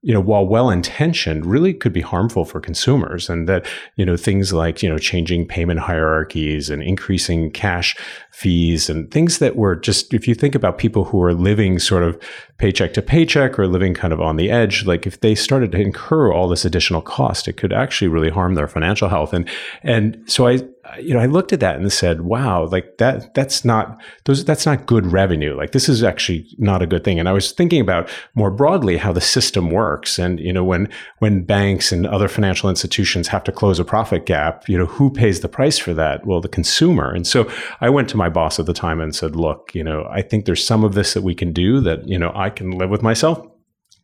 you 0.04 0.12
know, 0.12 0.20
while 0.20 0.44
well 0.44 0.68
intentioned, 0.68 1.46
really 1.46 1.72
could 1.72 1.92
be 1.92 2.00
harmful 2.00 2.44
for 2.44 2.60
consumers. 2.60 3.30
And 3.30 3.48
that, 3.48 3.64
you 3.94 4.04
know, 4.04 4.16
things 4.16 4.52
like, 4.52 4.82
you 4.82 4.88
know, 4.88 4.98
changing 4.98 5.46
payment 5.46 5.78
hierarchies 5.78 6.68
and 6.70 6.82
increasing 6.82 7.52
cash 7.52 7.96
fees 8.32 8.90
and 8.90 9.08
things 9.12 9.38
that 9.38 9.54
were 9.54 9.76
just, 9.76 10.12
if 10.12 10.26
you 10.26 10.34
think 10.34 10.56
about 10.56 10.76
people 10.76 11.04
who 11.04 11.22
are 11.22 11.32
living 11.32 11.78
sort 11.78 12.02
of 12.02 12.20
paycheck 12.58 12.94
to 12.94 13.02
paycheck 13.02 13.56
or 13.60 13.68
living 13.68 13.94
kind 13.94 14.12
of 14.12 14.20
on 14.20 14.36
the 14.36 14.50
edge, 14.50 14.84
like 14.86 15.06
if 15.06 15.20
they 15.20 15.36
started 15.36 15.70
to 15.70 15.80
incur 15.80 16.32
all 16.32 16.48
this 16.48 16.64
additional 16.64 17.00
cost, 17.00 17.46
it 17.46 17.56
could 17.56 17.72
actually 17.72 18.08
really 18.08 18.30
harm 18.30 18.56
their 18.56 18.68
financial 18.68 19.08
health. 19.08 19.32
And, 19.32 19.48
and 19.84 20.20
so 20.26 20.48
I, 20.48 20.58
you 21.00 21.14
know, 21.14 21.20
I 21.20 21.26
looked 21.26 21.52
at 21.52 21.60
that 21.60 21.76
and 21.76 21.92
said, 21.92 22.22
"Wow, 22.22 22.66
like 22.66 22.98
that 22.98 23.34
that's 23.34 23.64
not 23.64 24.00
those 24.24 24.44
that's 24.44 24.66
not 24.66 24.86
good 24.86 25.06
revenue. 25.06 25.56
Like 25.56 25.72
this 25.72 25.88
is 25.88 26.02
actually 26.02 26.46
not 26.58 26.82
a 26.82 26.86
good 26.86 27.04
thing." 27.04 27.18
And 27.18 27.28
I 27.28 27.32
was 27.32 27.52
thinking 27.52 27.80
about 27.80 28.10
more 28.34 28.50
broadly 28.50 28.96
how 28.96 29.12
the 29.12 29.20
system 29.20 29.70
works 29.70 30.18
and 30.18 30.40
you 30.40 30.52
know 30.52 30.64
when 30.64 30.88
when 31.18 31.44
banks 31.44 31.92
and 31.92 32.06
other 32.06 32.28
financial 32.28 32.68
institutions 32.68 33.28
have 33.28 33.44
to 33.44 33.52
close 33.52 33.78
a 33.78 33.84
profit 33.84 34.26
gap, 34.26 34.68
you 34.68 34.76
know, 34.76 34.86
who 34.86 35.10
pays 35.10 35.40
the 35.40 35.48
price 35.48 35.78
for 35.78 35.94
that? 35.94 36.26
Well, 36.26 36.40
the 36.40 36.48
consumer. 36.48 37.12
And 37.12 37.26
so 37.26 37.50
I 37.80 37.90
went 37.90 38.08
to 38.10 38.16
my 38.16 38.28
boss 38.28 38.58
at 38.58 38.66
the 38.66 38.74
time 38.74 39.00
and 39.00 39.14
said, 39.14 39.36
"Look, 39.36 39.74
you 39.74 39.84
know, 39.84 40.06
I 40.10 40.22
think 40.22 40.44
there's 40.44 40.64
some 40.64 40.84
of 40.84 40.94
this 40.94 41.14
that 41.14 41.22
we 41.22 41.34
can 41.34 41.52
do 41.52 41.80
that, 41.80 42.06
you 42.08 42.18
know, 42.18 42.32
I 42.34 42.50
can 42.50 42.70
live 42.72 42.90
with 42.90 43.02
myself." 43.02 43.51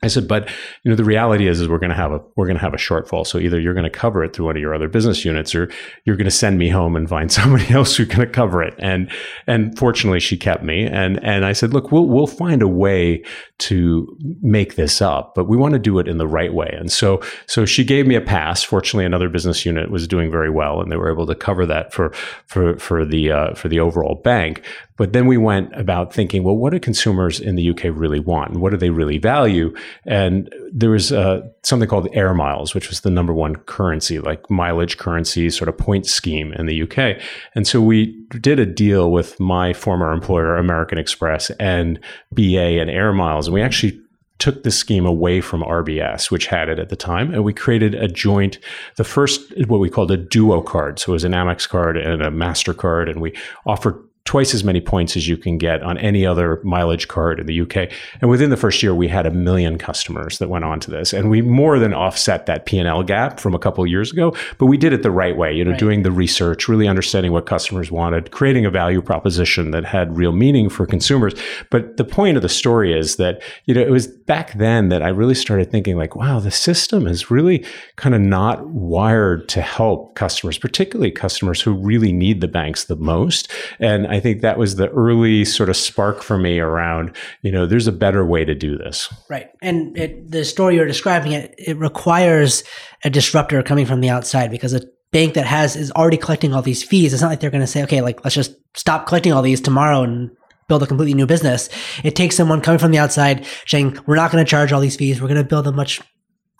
I 0.02 0.06
said, 0.06 0.28
but 0.28 0.48
you 0.84 0.90
know, 0.90 0.96
the 0.96 1.04
reality 1.04 1.48
is, 1.48 1.60
is 1.60 1.68
we're 1.68 1.78
going 1.78 1.90
to 1.90 1.96
have 1.96 2.12
a 2.12 2.20
we're 2.36 2.46
going 2.46 2.56
to 2.56 2.62
have 2.62 2.74
a 2.74 2.78
shortfall. 2.78 3.26
So 3.26 3.38
either 3.38 3.58
you're 3.58 3.74
going 3.74 3.90
to 3.90 3.90
cover 3.90 4.22
it 4.22 4.32
through 4.32 4.46
one 4.46 4.56
of 4.56 4.60
your 4.60 4.74
other 4.74 4.88
business 4.88 5.24
units, 5.24 5.54
or 5.54 5.70
you're 6.04 6.16
going 6.16 6.24
to 6.26 6.30
send 6.30 6.58
me 6.58 6.68
home 6.68 6.94
and 6.94 7.08
find 7.08 7.32
somebody 7.38 7.68
else 7.70 7.96
who's 7.96 8.06
going 8.06 8.20
to 8.20 8.26
cover 8.26 8.62
it. 8.62 8.74
And 8.78 9.10
and 9.46 9.76
fortunately, 9.76 10.20
she 10.20 10.36
kept 10.36 10.62
me. 10.62 10.86
And 10.86 11.22
and 11.24 11.44
I 11.44 11.52
said, 11.52 11.72
look, 11.72 11.90
we'll 11.90 12.06
we'll 12.06 12.28
find 12.28 12.62
a 12.62 12.68
way 12.68 13.24
to 13.58 14.16
make 14.40 14.76
this 14.76 15.02
up, 15.02 15.34
but 15.34 15.48
we 15.48 15.56
want 15.56 15.72
to 15.72 15.80
do 15.80 15.98
it 15.98 16.06
in 16.06 16.18
the 16.18 16.28
right 16.28 16.54
way. 16.54 16.72
And 16.78 16.92
so 16.92 17.20
so 17.46 17.64
she 17.64 17.82
gave 17.82 18.06
me 18.06 18.14
a 18.14 18.20
pass. 18.20 18.62
Fortunately, 18.62 19.04
another 19.04 19.28
business 19.28 19.66
unit 19.66 19.90
was 19.90 20.06
doing 20.06 20.30
very 20.30 20.50
well, 20.50 20.80
and 20.80 20.92
they 20.92 20.96
were 20.96 21.10
able 21.10 21.26
to 21.26 21.34
cover 21.34 21.66
that 21.66 21.92
for 21.92 22.10
for 22.46 22.78
for 22.78 23.04
the 23.04 23.32
uh, 23.32 23.54
for 23.54 23.68
the 23.68 23.80
overall 23.80 24.20
bank. 24.22 24.62
But 24.98 25.12
then 25.12 25.26
we 25.26 25.38
went 25.38 25.72
about 25.74 26.12
thinking, 26.12 26.42
well, 26.42 26.56
what 26.56 26.72
do 26.72 26.80
consumers 26.80 27.40
in 27.40 27.54
the 27.54 27.70
UK 27.70 27.84
really 27.84 28.20
want? 28.20 28.50
And 28.50 28.60
what 28.60 28.70
do 28.70 28.76
they 28.76 28.90
really 28.90 29.16
value? 29.16 29.74
And 30.04 30.52
there 30.72 30.90
was 30.90 31.12
uh, 31.12 31.42
something 31.62 31.88
called 31.88 32.08
air 32.12 32.34
miles, 32.34 32.74
which 32.74 32.90
was 32.90 33.00
the 33.00 33.10
number 33.10 33.32
one 33.32 33.56
currency, 33.56 34.18
like 34.18 34.50
mileage 34.50 34.98
currency, 34.98 35.48
sort 35.50 35.68
of 35.68 35.78
point 35.78 36.04
scheme 36.06 36.52
in 36.52 36.66
the 36.66 36.82
UK. 36.82 37.22
And 37.54 37.66
so 37.66 37.80
we 37.80 38.20
did 38.40 38.58
a 38.58 38.66
deal 38.66 39.10
with 39.10 39.38
my 39.40 39.72
former 39.72 40.12
employer, 40.12 40.56
American 40.56 40.98
Express, 40.98 41.50
and 41.60 42.00
BA 42.32 42.80
and 42.80 42.90
Air 42.90 43.12
Miles. 43.12 43.46
And 43.46 43.54
we 43.54 43.62
actually 43.62 44.00
took 44.38 44.62
the 44.62 44.70
scheme 44.70 45.04
away 45.04 45.40
from 45.40 45.62
RBS, 45.62 46.30
which 46.30 46.46
had 46.46 46.68
it 46.68 46.78
at 46.78 46.88
the 46.88 46.96
time, 46.96 47.32
and 47.34 47.44
we 47.44 47.52
created 47.52 47.94
a 47.94 48.06
joint, 48.06 48.58
the 48.96 49.04
first, 49.04 49.52
what 49.66 49.80
we 49.80 49.90
called 49.90 50.10
a 50.10 50.16
duo 50.16 50.60
card. 50.60 50.98
So 50.98 51.12
it 51.12 51.14
was 51.14 51.24
an 51.24 51.32
Amex 51.32 51.68
card 51.68 51.96
and 51.96 52.22
a 52.22 52.30
MasterCard, 52.30 53.10
and 53.10 53.20
we 53.20 53.34
offered 53.66 54.00
twice 54.28 54.52
as 54.52 54.62
many 54.62 54.78
points 54.78 55.16
as 55.16 55.26
you 55.26 55.38
can 55.38 55.56
get 55.56 55.82
on 55.82 55.96
any 55.96 56.26
other 56.26 56.60
mileage 56.62 57.08
card 57.08 57.40
in 57.40 57.46
the 57.46 57.62
UK. 57.62 57.90
And 58.20 58.28
within 58.28 58.50
the 58.50 58.58
first 58.58 58.82
year, 58.82 58.94
we 58.94 59.08
had 59.08 59.24
a 59.24 59.30
million 59.30 59.78
customers 59.78 60.36
that 60.36 60.50
went 60.50 60.66
on 60.66 60.80
to 60.80 60.90
this, 60.90 61.14
and 61.14 61.30
we 61.30 61.40
more 61.40 61.78
than 61.78 61.94
offset 61.94 62.44
that 62.44 62.66
P 62.66 62.78
and 62.78 62.86
L 62.86 63.02
gap 63.02 63.40
from 63.40 63.54
a 63.54 63.58
couple 63.58 63.82
of 63.82 63.88
years 63.88 64.12
ago. 64.12 64.36
But 64.58 64.66
we 64.66 64.76
did 64.76 64.92
it 64.92 65.02
the 65.02 65.10
right 65.10 65.34
way, 65.34 65.54
you 65.54 65.64
know, 65.64 65.70
right. 65.70 65.80
doing 65.80 66.02
the 66.02 66.10
research, 66.10 66.68
really 66.68 66.86
understanding 66.86 67.32
what 67.32 67.46
customers 67.46 67.90
wanted, 67.90 68.30
creating 68.30 68.66
a 68.66 68.70
value 68.70 69.00
proposition 69.00 69.70
that 69.70 69.86
had 69.86 70.14
real 70.14 70.32
meaning 70.32 70.68
for 70.68 70.84
consumers. 70.84 71.32
But 71.70 71.96
the 71.96 72.04
point 72.04 72.36
of 72.36 72.42
the 72.42 72.50
story 72.50 72.92
is 72.92 73.16
that 73.16 73.40
you 73.64 73.72
know 73.72 73.80
it 73.80 73.90
was 73.90 74.08
back 74.08 74.52
then 74.58 74.90
that 74.90 75.02
I 75.02 75.08
really 75.08 75.34
started 75.34 75.70
thinking 75.70 75.96
like, 75.96 76.14
wow, 76.14 76.38
the 76.38 76.50
system 76.50 77.06
is 77.06 77.30
really 77.30 77.64
kind 77.96 78.14
of 78.14 78.20
not 78.20 78.68
wired 78.68 79.48
to 79.48 79.62
help 79.62 80.16
customers, 80.16 80.58
particularly 80.58 81.12
customers 81.12 81.62
who 81.62 81.72
really 81.72 82.12
need 82.12 82.42
the 82.42 82.48
banks 82.48 82.84
the 82.84 82.96
most. 82.96 83.50
And 83.80 84.06
I 84.06 84.17
I 84.18 84.20
think 84.20 84.40
that 84.40 84.58
was 84.58 84.74
the 84.74 84.88
early 84.88 85.44
sort 85.44 85.68
of 85.68 85.76
spark 85.76 86.22
for 86.22 86.36
me 86.36 86.58
around, 86.58 87.16
you 87.42 87.52
know, 87.52 87.66
there's 87.66 87.86
a 87.86 87.92
better 87.92 88.26
way 88.26 88.44
to 88.44 88.52
do 88.52 88.76
this. 88.76 89.08
Right. 89.30 89.48
And 89.62 89.96
it, 89.96 90.28
the 90.28 90.44
story 90.44 90.74
you're 90.74 90.86
describing, 90.86 91.30
it, 91.30 91.54
it 91.56 91.76
requires 91.76 92.64
a 93.04 93.10
disruptor 93.10 93.62
coming 93.62 93.86
from 93.86 94.00
the 94.00 94.08
outside 94.08 94.50
because 94.50 94.74
a 94.74 94.82
bank 95.12 95.34
that 95.34 95.46
has 95.46 95.76
is 95.76 95.92
already 95.92 96.16
collecting 96.16 96.52
all 96.52 96.62
these 96.62 96.82
fees. 96.82 97.12
It's 97.12 97.22
not 97.22 97.28
like 97.28 97.38
they're 97.38 97.48
going 97.48 97.60
to 97.60 97.66
say, 97.68 97.84
okay, 97.84 98.00
like 98.00 98.24
let's 98.24 98.34
just 98.34 98.56
stop 98.74 99.06
collecting 99.06 99.32
all 99.32 99.42
these 99.42 99.60
tomorrow 99.60 100.02
and 100.02 100.30
build 100.66 100.82
a 100.82 100.86
completely 100.86 101.14
new 101.14 101.26
business. 101.26 101.68
It 102.02 102.16
takes 102.16 102.34
someone 102.34 102.60
coming 102.60 102.80
from 102.80 102.90
the 102.90 102.98
outside 102.98 103.46
saying, 103.68 103.98
we're 104.08 104.16
not 104.16 104.32
going 104.32 104.44
to 104.44 104.50
charge 104.50 104.72
all 104.72 104.80
these 104.80 104.96
fees. 104.96 105.22
We're 105.22 105.28
going 105.28 105.40
to 105.40 105.48
build 105.48 105.68
a 105.68 105.72
much 105.72 106.00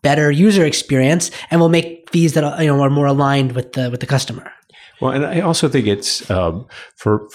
better 0.02 0.30
user 0.30 0.64
experience 0.64 1.32
and 1.50 1.60
we'll 1.60 1.68
make 1.68 2.08
fees 2.10 2.34
that 2.34 2.60
you 2.60 2.68
know 2.68 2.80
are 2.80 2.88
more 2.88 3.06
aligned 3.06 3.52
with 3.52 3.72
the 3.72 3.90
with 3.90 3.98
the 3.98 4.06
customer. 4.06 4.52
Well, 5.00 5.12
and 5.12 5.24
I 5.24 5.40
also 5.40 5.68
think 5.68 5.86
it's 5.86 6.28
um, 6.30 6.66
for 6.96 7.28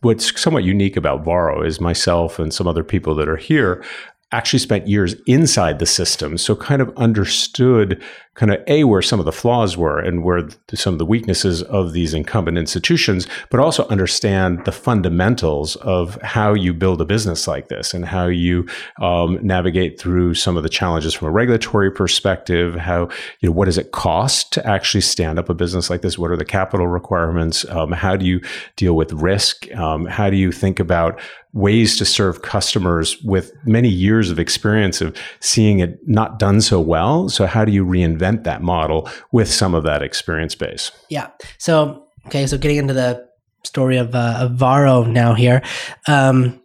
what's 0.00 0.40
somewhat 0.40 0.64
unique 0.64 0.96
about 0.96 1.24
Varo 1.24 1.62
is 1.62 1.80
myself 1.80 2.38
and 2.38 2.52
some 2.52 2.66
other 2.66 2.84
people 2.84 3.14
that 3.14 3.28
are 3.28 3.36
here 3.36 3.84
actually 4.32 4.58
spent 4.58 4.88
years 4.88 5.14
inside 5.26 5.78
the 5.78 5.86
system, 5.86 6.36
so 6.36 6.56
kind 6.56 6.82
of 6.82 6.92
understood 6.96 8.02
kind 8.34 8.52
of 8.52 8.62
a 8.66 8.84
where 8.84 9.02
some 9.02 9.20
of 9.20 9.26
the 9.26 9.32
flaws 9.32 9.76
were 9.76 9.98
and 9.98 10.24
where 10.24 10.48
some 10.74 10.94
of 10.94 10.98
the 10.98 11.06
weaknesses 11.06 11.62
of 11.62 11.92
these 11.92 12.12
incumbent 12.12 12.58
institutions, 12.58 13.28
but 13.48 13.60
also 13.60 13.86
understand 13.88 14.64
the 14.64 14.72
fundamentals 14.72 15.76
of 15.76 16.20
how 16.22 16.52
you 16.52 16.74
build 16.74 17.00
a 17.00 17.04
business 17.04 17.46
like 17.46 17.68
this 17.68 17.94
and 17.94 18.04
how 18.04 18.26
you 18.26 18.66
um, 19.00 19.38
navigate 19.40 20.00
through 20.00 20.34
some 20.34 20.56
of 20.56 20.62
the 20.62 20.68
challenges 20.68 21.14
from 21.14 21.28
a 21.28 21.30
regulatory 21.30 21.90
perspective. 21.90 22.74
How 22.74 23.08
you 23.40 23.48
know 23.48 23.52
what 23.52 23.66
does 23.66 23.78
it 23.78 23.92
cost 23.92 24.52
to 24.54 24.66
actually 24.66 25.02
stand 25.02 25.38
up 25.38 25.48
a 25.48 25.54
business 25.54 25.88
like 25.88 26.02
this? 26.02 26.18
What 26.18 26.30
are 26.30 26.36
the 26.36 26.44
capital 26.44 26.88
requirements? 26.88 27.64
Um, 27.70 27.92
how 27.92 28.16
do 28.16 28.26
you 28.26 28.40
deal 28.76 28.94
with 28.94 29.12
risk? 29.12 29.72
Um, 29.76 30.06
how 30.06 30.28
do 30.28 30.36
you 30.36 30.50
think 30.50 30.80
about 30.80 31.20
ways 31.54 31.96
to 31.96 32.04
serve 32.04 32.42
customers 32.42 33.22
with 33.22 33.52
many 33.64 33.88
years 33.88 34.28
of 34.28 34.40
experience 34.40 35.00
of 35.00 35.16
seeing 35.38 35.78
it 35.78 35.96
not 36.06 36.38
done 36.38 36.60
so 36.60 36.80
well. 36.80 37.28
So, 37.28 37.46
how 37.46 37.64
do 37.64 37.72
you 37.72 37.86
reinvent 37.86 38.23
that 38.24 38.62
model 38.62 39.08
with 39.32 39.50
some 39.50 39.74
of 39.74 39.84
that 39.84 40.02
experience 40.02 40.54
base? 40.54 40.90
Yeah. 41.08 41.30
So, 41.58 42.06
okay. 42.26 42.46
So, 42.46 42.58
getting 42.58 42.78
into 42.78 42.94
the 42.94 43.26
story 43.64 43.96
of, 43.96 44.14
uh, 44.14 44.38
of 44.40 44.52
Varo 44.52 45.04
now 45.04 45.34
here. 45.34 45.62
Um, 46.06 46.60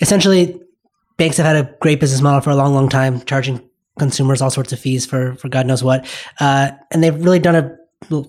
essentially, 0.00 0.60
banks 1.18 1.36
have 1.36 1.46
had 1.46 1.56
a 1.56 1.74
great 1.80 2.00
business 2.00 2.20
model 2.20 2.40
for 2.40 2.50
a 2.50 2.56
long, 2.56 2.74
long 2.74 2.88
time, 2.88 3.20
charging 3.22 3.68
consumers 3.98 4.40
all 4.40 4.50
sorts 4.50 4.72
of 4.72 4.78
fees 4.78 5.04
for 5.04 5.34
for 5.34 5.48
God 5.48 5.66
knows 5.66 5.84
what, 5.84 6.06
uh, 6.40 6.70
and 6.90 7.02
they've 7.02 7.22
really 7.24 7.38
done 7.38 7.54
a 7.56 7.76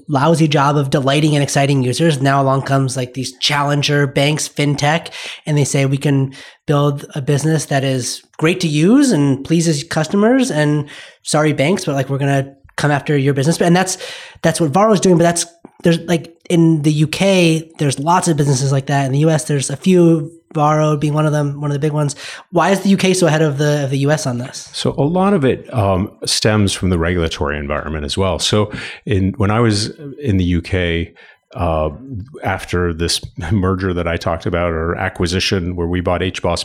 lousy 0.09 0.47
job 0.49 0.75
of 0.75 0.89
delighting 0.89 1.33
and 1.33 1.41
exciting 1.41 1.81
users. 1.81 2.21
Now 2.21 2.41
along 2.41 2.63
comes 2.63 2.97
like 2.97 3.13
these 3.13 3.37
challenger 3.37 4.05
banks, 4.05 4.49
fintech, 4.49 5.13
and 5.45 5.57
they 5.57 5.63
say 5.63 5.85
we 5.85 5.97
can 5.97 6.33
build 6.67 7.05
a 7.15 7.21
business 7.21 7.67
that 7.67 7.83
is 7.83 8.21
great 8.37 8.59
to 8.59 8.67
use 8.67 9.11
and 9.11 9.43
pleases 9.45 9.83
customers. 9.83 10.51
And 10.51 10.89
sorry, 11.23 11.53
banks, 11.53 11.85
but 11.85 11.95
like 11.95 12.09
we're 12.09 12.17
gonna 12.17 12.53
come 12.75 12.91
after 12.91 13.17
your 13.17 13.33
business. 13.33 13.61
And 13.61 13.75
that's 13.75 13.97
that's 14.41 14.59
what 14.59 14.71
Varo 14.71 14.93
is 14.93 14.99
doing. 14.99 15.17
But 15.17 15.23
that's 15.23 15.45
there's 15.83 15.99
like 16.01 16.35
in 16.49 16.81
the 16.81 17.03
UK, 17.03 17.77
there's 17.79 17.99
lots 17.99 18.27
of 18.27 18.37
businesses 18.37 18.71
like 18.71 18.87
that. 18.87 19.05
In 19.05 19.11
the 19.11 19.19
US, 19.19 19.45
there's 19.45 19.69
a 19.69 19.77
few 19.77 20.31
Varo 20.53 20.97
being 20.97 21.13
one 21.13 21.25
of 21.25 21.31
them, 21.31 21.61
one 21.61 21.71
of 21.71 21.73
the 21.73 21.79
big 21.79 21.93
ones. 21.93 22.15
Why 22.51 22.71
is 22.71 22.81
the 22.81 22.93
UK 22.93 23.15
so 23.15 23.27
ahead 23.27 23.41
of 23.41 23.57
the 23.57 23.85
of 23.85 23.89
the 23.89 23.99
US 23.99 24.25
on 24.25 24.37
this? 24.37 24.69
So 24.73 24.91
a 24.97 25.03
lot 25.03 25.33
of 25.33 25.45
it 25.45 25.71
um, 25.73 26.15
stems 26.25 26.73
from 26.73 26.89
the 26.89 26.99
regulatory 26.99 27.57
environment 27.57 28.05
as 28.05 28.17
well. 28.17 28.39
So 28.39 28.71
in 29.05 29.33
when 29.37 29.51
I 29.51 29.59
was 29.59 29.89
in 30.19 30.37
the 30.37 30.55
UK. 30.55 31.15
Uh, 31.53 31.89
after 32.45 32.93
this 32.93 33.19
merger 33.51 33.93
that 33.93 34.07
I 34.07 34.15
talked 34.15 34.45
about 34.45 34.71
or 34.71 34.95
acquisition 34.95 35.75
where 35.75 35.85
we 35.85 35.99
bought 35.99 36.21
HBOS, 36.21 36.63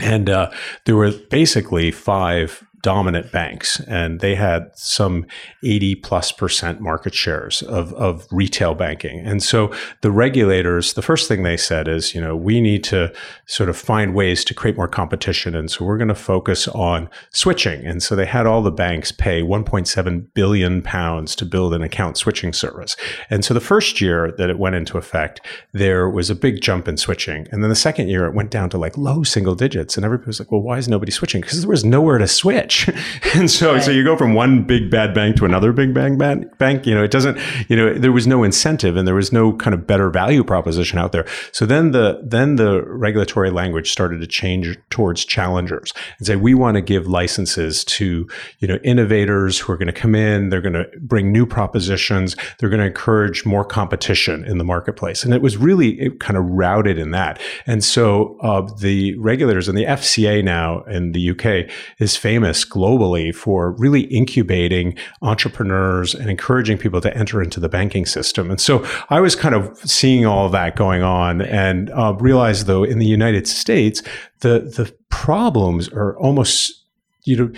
and 0.00 0.28
uh, 0.28 0.50
there 0.86 0.96
were 0.96 1.12
basically 1.30 1.92
five 1.92 2.66
dominant 2.82 3.32
banks 3.32 3.80
and 3.80 4.20
they 4.20 4.34
had 4.34 4.70
some 4.74 5.26
80 5.64 5.96
plus 5.96 6.32
percent 6.32 6.80
market 6.80 7.14
shares 7.14 7.62
of, 7.62 7.92
of 7.94 8.26
retail 8.30 8.74
banking. 8.74 9.20
And 9.20 9.42
so 9.42 9.72
the 10.02 10.10
regulators, 10.10 10.94
the 10.94 11.02
first 11.02 11.28
thing 11.28 11.42
they 11.42 11.56
said 11.56 11.88
is, 11.88 12.14
you 12.14 12.20
know, 12.20 12.36
we 12.36 12.60
need 12.60 12.84
to 12.84 13.12
sort 13.46 13.68
of 13.68 13.76
find 13.76 14.14
ways 14.14 14.44
to 14.44 14.54
create 14.54 14.76
more 14.76 14.88
competition. 14.88 15.54
And 15.54 15.70
so 15.70 15.84
we're 15.84 15.98
going 15.98 16.08
to 16.08 16.14
focus 16.14 16.68
on 16.68 17.08
switching. 17.32 17.84
And 17.84 18.02
so 18.02 18.14
they 18.14 18.26
had 18.26 18.46
all 18.46 18.62
the 18.62 18.70
banks 18.70 19.12
pay 19.12 19.42
1.7 19.42 20.26
billion 20.34 20.82
pounds 20.82 21.34
to 21.36 21.44
build 21.44 21.74
an 21.74 21.82
account 21.82 22.16
switching 22.16 22.52
service. 22.52 22.96
And 23.30 23.44
so 23.44 23.54
the 23.54 23.60
first 23.60 24.00
year 24.00 24.32
that 24.38 24.50
it 24.50 24.58
went 24.58 24.76
into 24.76 24.98
effect, 24.98 25.40
there 25.72 26.08
was 26.08 26.30
a 26.30 26.34
big 26.34 26.60
jump 26.60 26.86
in 26.88 26.96
switching. 26.96 27.48
And 27.50 27.62
then 27.62 27.70
the 27.70 27.76
second 27.76 28.08
year 28.08 28.26
it 28.26 28.34
went 28.34 28.50
down 28.50 28.70
to 28.70 28.78
like 28.78 28.96
low 28.96 29.22
single 29.22 29.54
digits. 29.54 29.96
And 29.96 30.04
everybody 30.04 30.28
was 30.28 30.38
like, 30.38 30.52
well, 30.52 30.60
why 30.60 30.78
is 30.78 30.88
nobody 30.88 31.10
switching? 31.10 31.40
Because 31.40 31.60
there 31.60 31.70
was 31.70 31.84
nowhere 31.84 32.18
to 32.18 32.28
switch. 32.28 32.67
and 33.34 33.50
so, 33.50 33.74
right. 33.74 33.82
so 33.82 33.90
you 33.90 34.04
go 34.04 34.16
from 34.16 34.34
one 34.34 34.64
big 34.64 34.90
bad 34.90 35.14
bank 35.14 35.36
to 35.36 35.44
another 35.44 35.72
big 35.72 35.94
bad 35.94 36.18
bank. 36.58 36.86
You 36.86 36.94
know, 36.94 37.04
it 37.04 37.10
doesn't. 37.10 37.38
You 37.68 37.76
know, 37.76 37.94
there 37.94 38.12
was 38.12 38.26
no 38.26 38.42
incentive, 38.42 38.96
and 38.96 39.06
there 39.06 39.14
was 39.14 39.32
no 39.32 39.52
kind 39.54 39.74
of 39.74 39.86
better 39.86 40.10
value 40.10 40.44
proposition 40.44 40.98
out 40.98 41.12
there. 41.12 41.26
So 41.52 41.66
then 41.66 41.92
the 41.92 42.20
then 42.22 42.56
the 42.56 42.82
regulatory 42.82 43.50
language 43.50 43.90
started 43.90 44.20
to 44.20 44.26
change 44.26 44.78
towards 44.90 45.24
challengers 45.24 45.92
and 46.18 46.26
say 46.26 46.36
we 46.36 46.54
want 46.54 46.76
to 46.76 46.80
give 46.80 47.06
licenses 47.06 47.84
to 47.84 48.28
you 48.58 48.68
know 48.68 48.78
innovators 48.84 49.58
who 49.58 49.72
are 49.72 49.76
going 49.76 49.86
to 49.86 49.92
come 49.92 50.14
in. 50.14 50.50
They're 50.50 50.60
going 50.60 50.74
to 50.74 50.86
bring 51.00 51.32
new 51.32 51.46
propositions. 51.46 52.36
They're 52.58 52.68
going 52.68 52.80
to 52.80 52.86
encourage 52.86 53.44
more 53.44 53.64
competition 53.64 54.44
in 54.44 54.58
the 54.58 54.64
marketplace. 54.64 55.24
And 55.24 55.32
it 55.34 55.42
was 55.42 55.56
really 55.56 56.00
it 56.00 56.20
kind 56.20 56.36
of 56.36 56.44
routed 56.44 56.98
in 56.98 57.10
that. 57.12 57.40
And 57.66 57.82
so 57.82 58.36
uh, 58.40 58.68
the 58.78 59.16
regulators 59.18 59.68
and 59.68 59.76
the 59.76 59.84
FCA 59.84 60.44
now 60.44 60.82
in 60.84 61.12
the 61.12 61.30
UK 61.30 61.70
is 61.98 62.16
famous 62.16 62.57
globally 62.64 63.34
for 63.34 63.72
really 63.72 64.02
incubating 64.02 64.96
entrepreneurs 65.22 66.14
and 66.14 66.30
encouraging 66.30 66.78
people 66.78 67.00
to 67.00 67.16
enter 67.16 67.42
into 67.42 67.60
the 67.60 67.68
banking 67.68 68.06
system. 68.06 68.50
And 68.50 68.60
so 68.60 68.86
I 69.10 69.20
was 69.20 69.34
kind 69.34 69.54
of 69.54 69.76
seeing 69.78 70.26
all 70.26 70.46
of 70.46 70.52
that 70.52 70.76
going 70.76 71.02
on 71.02 71.42
and 71.42 71.90
uh, 71.90 72.14
realized, 72.18 72.66
though, 72.66 72.84
in 72.84 72.98
the 72.98 73.06
United 73.06 73.46
States, 73.46 74.02
the 74.40 74.60
the 74.60 74.94
problems 75.08 75.88
are 75.88 76.16
almost 76.18 76.84
you 77.24 77.36
know 77.36 77.52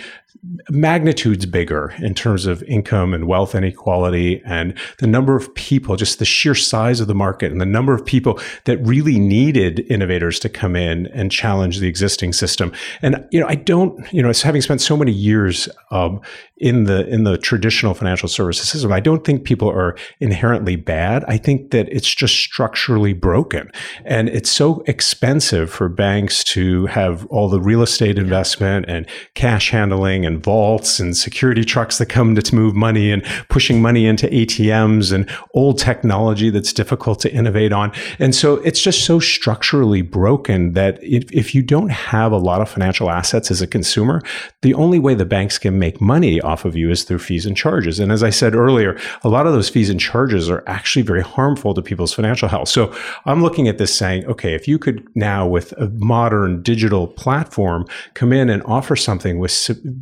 magnitudes 0.69 1.45
bigger 1.45 1.93
in 1.99 2.13
terms 2.13 2.45
of 2.45 2.63
income 2.63 3.13
and 3.13 3.27
wealth 3.27 3.53
inequality 3.53 4.41
and 4.45 4.77
the 4.99 5.07
number 5.07 5.35
of 5.35 5.53
people, 5.55 5.95
just 5.95 6.19
the 6.19 6.25
sheer 6.25 6.55
size 6.55 6.99
of 6.99 7.07
the 7.07 7.15
market 7.15 7.51
and 7.51 7.61
the 7.61 7.65
number 7.65 7.93
of 7.93 8.05
people 8.05 8.39
that 8.65 8.77
really 8.79 9.19
needed 9.19 9.79
innovators 9.91 10.39
to 10.39 10.49
come 10.49 10.75
in 10.75 11.07
and 11.07 11.31
challenge 11.31 11.79
the 11.79 11.87
existing 11.87 12.33
system. 12.33 12.71
And 13.01 13.25
you 13.31 13.39
know, 13.39 13.47
I 13.47 13.55
don't, 13.55 14.11
you 14.13 14.21
know, 14.21 14.31
having 14.43 14.61
spent 14.61 14.81
so 14.81 14.97
many 14.97 15.11
years 15.11 15.69
um, 15.91 16.21
in 16.61 16.83
the 16.83 17.07
in 17.07 17.23
the 17.23 17.37
traditional 17.39 17.93
financial 17.93 18.29
services 18.29 18.69
system, 18.69 18.93
I 18.93 18.99
don't 18.99 19.25
think 19.25 19.43
people 19.43 19.69
are 19.69 19.97
inherently 20.19 20.75
bad. 20.75 21.25
I 21.27 21.37
think 21.37 21.71
that 21.71 21.89
it's 21.89 22.13
just 22.13 22.35
structurally 22.35 23.13
broken, 23.13 23.71
and 24.05 24.29
it's 24.29 24.51
so 24.51 24.83
expensive 24.85 25.71
for 25.71 25.89
banks 25.89 26.43
to 26.45 26.85
have 26.85 27.25
all 27.27 27.49
the 27.49 27.59
real 27.59 27.81
estate 27.81 28.19
investment 28.19 28.85
and 28.87 29.07
cash 29.33 29.71
handling 29.71 30.20
and 30.25 30.43
vaults 30.43 30.99
and 30.99 31.15
security 31.15 31.63
trucks 31.63 31.97
that 31.97 32.07
come 32.07 32.35
to 32.35 32.55
move 32.55 32.75
money 32.75 33.11
and 33.11 33.23
pushing 33.49 33.81
money 33.81 34.05
into 34.05 34.27
ATMs 34.27 35.11
and 35.11 35.29
old 35.53 35.77
technology 35.77 36.49
that's 36.49 36.73
difficult 36.73 37.19
to 37.21 37.33
innovate 37.33 37.71
on. 37.73 37.91
And 38.19 38.33
so 38.33 38.55
it's 38.57 38.81
just 38.81 39.05
so 39.05 39.19
structurally 39.19 40.01
broken 40.01 40.73
that 40.73 41.01
if, 41.03 41.31
if 41.31 41.55
you 41.55 41.61
don't 41.61 41.91
have 41.91 42.31
a 42.31 42.37
lot 42.37 42.61
of 42.61 42.69
financial 42.69 43.09
assets 43.09 43.51
as 43.51 43.61
a 43.61 43.67
consumer, 43.67 44.21
the 44.61 44.73
only 44.73 44.99
way 44.99 45.13
the 45.13 45.25
banks 45.25 45.57
can 45.57 45.79
make 45.79 46.01
money 46.01 46.41
off 46.41 46.65
of 46.65 46.75
you 46.75 46.89
is 46.89 47.03
through 47.03 47.19
fees 47.19 47.45
and 47.45 47.57
charges. 47.57 47.99
And 47.99 48.11
as 48.11 48.23
I 48.23 48.29
said 48.29 48.55
earlier, 48.55 48.99
a 49.23 49.29
lot 49.29 49.47
of 49.47 49.53
those 49.53 49.69
fees 49.69 49.89
and 49.89 49.99
charges 49.99 50.49
are 50.49 50.63
actually 50.67 51.03
very 51.03 51.21
harmful 51.21 51.73
to 51.73 51.81
people's 51.81 52.13
financial 52.13 52.47
health. 52.47 52.69
So 52.69 52.93
I'm 53.25 53.41
looking 53.41 53.67
at 53.67 53.77
this 53.77 53.95
saying, 53.95 54.25
okay, 54.25 54.53
if 54.53 54.67
you 54.67 54.77
could 54.77 55.07
now 55.15 55.47
with 55.47 55.71
a 55.73 55.89
modern 55.89 56.61
digital 56.61 57.07
platform 57.07 57.85
come 58.13 58.33
in 58.33 58.49
and 58.49 58.63
offer 58.63 58.95
something 58.95 59.39
with 59.39 59.51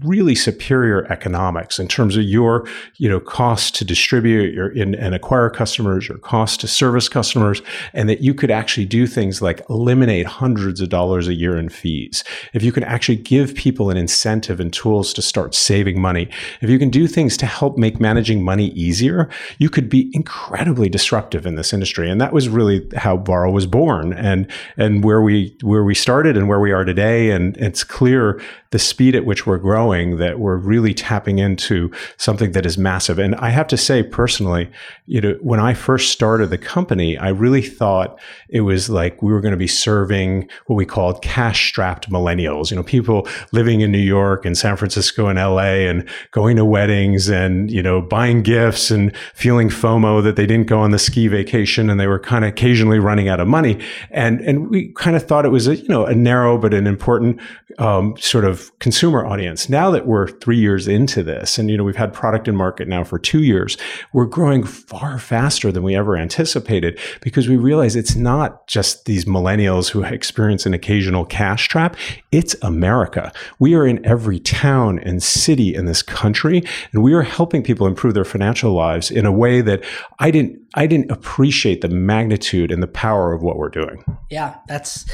really 0.10 0.34
superior 0.34 1.06
economics 1.12 1.78
in 1.78 1.88
terms 1.88 2.18
of 2.18 2.24
your, 2.24 2.68
you 2.98 3.08
know, 3.08 3.20
cost 3.20 3.76
to 3.76 3.86
distribute 3.86 4.52
your 4.54 4.70
in, 4.70 4.96
and 4.96 5.14
acquire 5.14 5.52
customers, 5.52 6.10
your 6.10 6.18
cost 6.18 6.60
to 6.62 6.68
service 6.68 7.08
customers, 7.08 7.62
and 7.94 8.10
that 8.10 8.22
you 8.22 8.34
could 8.34 8.50
actually 8.50 8.86
do 8.86 9.06
things 9.06 9.40
like 9.40 9.62
eliminate 9.70 10.26
hundreds 10.26 10.82
of 10.82 10.90
dollars 10.90 11.28
a 11.28 11.36
year 11.36 11.56
in 11.56 11.70
fees. 11.70 12.24
If 12.54 12.64
you 12.64 12.72
can 12.72 12.84
actually 12.84 13.18
give 13.18 13.54
people 13.54 13.92
an 13.92 13.98
incentive 13.98 14.60
and 14.60 14.74
tools 14.74 15.14
to 15.14 15.22
start 15.22 15.54
saving 15.54 16.02
money, 16.02 16.28
if 16.62 16.70
you 16.72 16.80
can 16.80 16.90
do 16.90 17.06
things 17.06 17.38
to 17.38 17.46
help 17.46 17.78
make 17.78 18.00
managing 18.00 18.44
money 18.44 18.70
easier, 18.70 19.30
you 19.60 19.70
could 19.70 19.90
be 19.90 20.10
incredibly 20.14 20.90
disruptive 20.90 21.46
in 21.46 21.56
this 21.56 21.72
industry. 21.72 22.10
And 22.10 22.20
that 22.20 22.34
was 22.34 22.50
really 22.50 22.88
how 22.98 23.18
Varo 23.18 23.52
was 23.52 23.68
born 23.68 24.14
and 24.14 24.48
and 24.76 25.04
where 25.04 25.22
we 25.22 25.56
where 25.62 25.84
we 25.84 25.94
started 25.94 26.36
and 26.36 26.48
where 26.50 26.60
we 26.60 26.72
are 26.72 26.84
today. 26.84 27.30
And 27.30 27.56
it's 27.58 27.84
clear 27.84 28.42
the 28.72 28.80
speed 28.80 29.16
at 29.16 29.26
which 29.26 29.46
we're 29.46 29.58
growing 29.58 29.99
that 30.18 30.40
we're 30.40 30.58
really 30.58 30.94
tapping 30.94 31.40
into 31.40 31.92
something 32.18 32.52
that 32.54 32.66
is 32.66 32.78
massive. 32.78 33.20
And 33.20 33.36
I 33.36 33.50
have 33.50 33.68
to 33.68 33.78
say 33.78 34.04
personally, 34.04 34.70
you 35.06 35.22
know, 35.22 35.38
when 35.42 35.60
I 35.60 35.74
first 35.74 36.12
started 36.12 36.50
the 36.50 36.58
company, 36.58 37.18
I 37.18 37.30
really 37.30 37.62
thought 37.62 38.20
it 38.50 38.62
was 38.62 38.90
like 38.90 39.22
we 39.22 39.32
were 39.32 39.42
going 39.42 39.52
to 39.52 39.58
be 39.58 39.68
serving 39.68 40.50
what 40.68 40.76
we 40.76 40.86
called 40.86 41.22
cash 41.22 41.70
strapped 41.70 42.10
millennials, 42.10 42.72
you 42.72 42.78
know, 42.78 42.84
people 42.84 43.28
living 43.52 43.82
in 43.82 43.92
New 43.92 43.98
York 43.98 44.46
and 44.46 44.58
San 44.58 44.78
Francisco 44.78 45.28
and 45.28 45.38
LA 45.38 45.90
and 45.90 46.08
going 46.32 46.56
to 46.58 46.66
weddings 46.66 47.28
and, 47.30 47.70
you 47.70 47.84
know, 47.84 48.02
buying 48.02 48.42
gifts 48.42 48.92
and 48.92 49.16
feeling 49.34 49.70
FOMO 49.70 50.24
that 50.24 50.36
they 50.36 50.46
didn't 50.46 50.68
go 50.68 50.80
on 50.80 50.92
the 50.92 51.00
ski 51.00 51.28
vacation 51.28 51.90
and 51.90 52.00
they 52.00 52.08
were 52.08 52.20
kind 52.20 52.46
of 52.46 52.50
occasionally 52.50 53.00
running 53.00 53.28
out 53.28 53.40
of 53.40 53.48
money. 53.48 53.80
And, 54.12 54.40
and 54.42 54.70
we 54.70 54.94
kind 54.94 55.16
of 55.16 55.24
thought 55.24 55.46
it 55.46 55.50
was 55.50 55.68
a, 55.68 55.76
you 55.76 55.88
know, 55.88 56.06
a 56.06 56.16
narrow 56.16 56.58
but 56.58 56.74
an 56.74 56.88
important 56.88 57.40
um, 57.80 58.16
sort 58.18 58.46
of 58.46 58.78
consumer 58.80 59.26
audience. 59.26 59.70
Now 59.70 59.89
that 59.92 60.06
we're 60.06 60.28
three 60.28 60.58
years 60.58 60.88
into 60.88 61.24
this, 61.24 61.58
and 61.58 61.70
you 61.70 61.78
know 61.78 61.84
we've 61.84 61.96
had 61.96 62.14
product 62.14 62.48
in 62.48 62.56
market 62.56 62.88
now 62.88 63.04
for 63.04 63.20
two 63.20 63.44
years, 63.44 63.78
we're 64.14 64.26
growing 64.26 64.64
far 64.64 65.20
faster 65.20 65.72
than 65.72 65.84
we 65.84 65.96
ever 65.96 66.18
anticipated 66.18 67.00
because 67.22 67.48
we 67.48 67.58
realize 67.58 67.96
it's 67.96 68.16
not 68.16 68.68
just 68.68 69.06
these 69.06 69.26
millennials 69.26 69.90
who 69.90 70.04
experience 70.04 70.66
an 70.66 70.74
occasional 70.74 71.26
cash 71.26 71.68
trap. 71.68 71.96
It's 72.32 72.56
America. 72.62 73.32
We 73.60 73.76
are 73.76 73.86
in 73.86 74.06
every 74.06 74.40
town 74.40 75.00
and 75.00 75.22
city 75.22 75.74
in 75.74 75.86
this 75.86 76.02
country, 76.02 76.64
and 76.94 77.04
we 77.04 77.14
are 77.14 77.24
helping 77.24 77.64
people 77.64 77.88
improve 77.88 78.14
their 78.14 78.26
financial 78.26 78.74
lives 78.74 79.12
in 79.12 79.26
a 79.26 79.32
way 79.32 79.62
that 79.62 79.84
I 80.20 80.32
didn't 80.32 80.60
I 80.76 80.88
didn't 80.88 81.12
appreciate 81.12 81.82
the 81.82 81.90
magnitude 81.90 82.72
and 82.72 82.84
the 82.84 82.88
power 82.88 83.34
of 83.34 83.42
what 83.42 83.58
we're 83.58 83.70
doing. 83.70 84.04
Yeah, 84.30 84.56
that's 84.68 85.06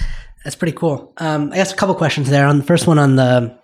that's 0.45 0.55
pretty 0.55 0.73
cool. 0.77 1.11
Um, 1.17 1.51
I 1.51 1.55
guess 1.55 1.73
a 1.73 1.75
couple 1.75 1.95
questions 1.95 2.29
there. 2.29 2.45
On 2.45 2.59
the 2.59 2.63
first 2.63 2.85
one 2.85 2.99
on 2.99 3.15
the 3.15 3.57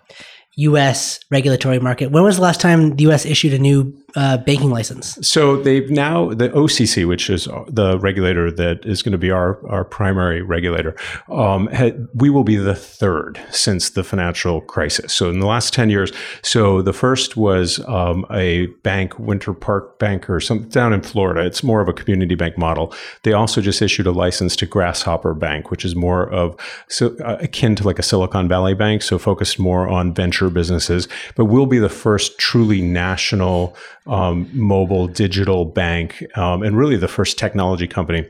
U.S. 0.56 1.20
regulatory 1.30 1.78
market, 1.78 2.10
when 2.10 2.22
was 2.22 2.36
the 2.36 2.42
last 2.42 2.60
time 2.60 2.96
the 2.96 3.04
U.S. 3.04 3.24
issued 3.24 3.54
a 3.54 3.58
new 3.58 3.96
uh, 4.16 4.38
banking 4.38 4.70
license? 4.70 5.18
So 5.22 5.56
they've 5.56 5.90
now 5.90 6.30
the 6.34 6.48
OCC, 6.50 7.06
which 7.06 7.30
is 7.30 7.48
the 7.68 7.98
regulator 8.00 8.50
that 8.50 8.84
is 8.84 9.02
going 9.02 9.12
to 9.12 9.18
be 9.18 9.30
our 9.30 9.64
our 9.68 9.84
primary 9.84 10.42
regulator. 10.42 10.96
Um, 11.30 11.66
had, 11.68 12.08
we 12.14 12.30
will 12.30 12.44
be 12.44 12.56
the 12.56 12.74
third 12.74 13.40
since 13.50 13.90
the 13.90 14.04
financial 14.04 14.60
crisis. 14.60 15.12
So 15.12 15.30
in 15.30 15.40
the 15.40 15.46
last 15.46 15.72
ten 15.72 15.90
years, 15.90 16.12
so 16.42 16.82
the 16.82 16.92
first 16.92 17.36
was 17.36 17.80
um, 17.88 18.26
a 18.30 18.66
bank, 18.82 19.18
Winter 19.18 19.54
Park 19.54 19.98
Bank, 19.98 20.28
or 20.28 20.40
some 20.40 20.68
down 20.68 20.92
in 20.92 21.02
Florida. 21.02 21.44
It's 21.44 21.62
more 21.62 21.80
of 21.80 21.88
a 21.88 21.92
community 21.92 22.34
bank 22.34 22.58
model. 22.58 22.94
They 23.22 23.32
also 23.32 23.60
just 23.60 23.82
issued 23.82 24.06
a 24.06 24.12
license 24.12 24.56
to 24.56 24.66
Grasshopper 24.66 25.34
Bank, 25.34 25.70
which 25.70 25.84
is 25.84 25.94
more 25.94 26.30
of 26.30 26.56
so 26.88 27.16
uh, 27.18 27.38
akin 27.40 27.74
to 27.76 27.84
like 27.84 27.98
a 27.98 28.02
Silicon 28.02 28.48
Valley 28.48 28.74
bank, 28.74 29.02
so 29.02 29.18
focused 29.18 29.58
more 29.58 29.88
on 29.88 30.14
venture 30.14 30.50
businesses. 30.50 31.08
But 31.36 31.46
we'll 31.46 31.66
be 31.66 31.78
the 31.78 31.88
first 31.88 32.38
truly 32.38 32.82
national 32.82 33.76
um, 34.06 34.48
mobile 34.52 35.06
digital 35.06 35.64
bank, 35.64 36.24
um, 36.36 36.62
and 36.62 36.76
really 36.76 36.96
the 36.96 37.08
first 37.08 37.38
technology 37.38 37.86
company 37.86 38.26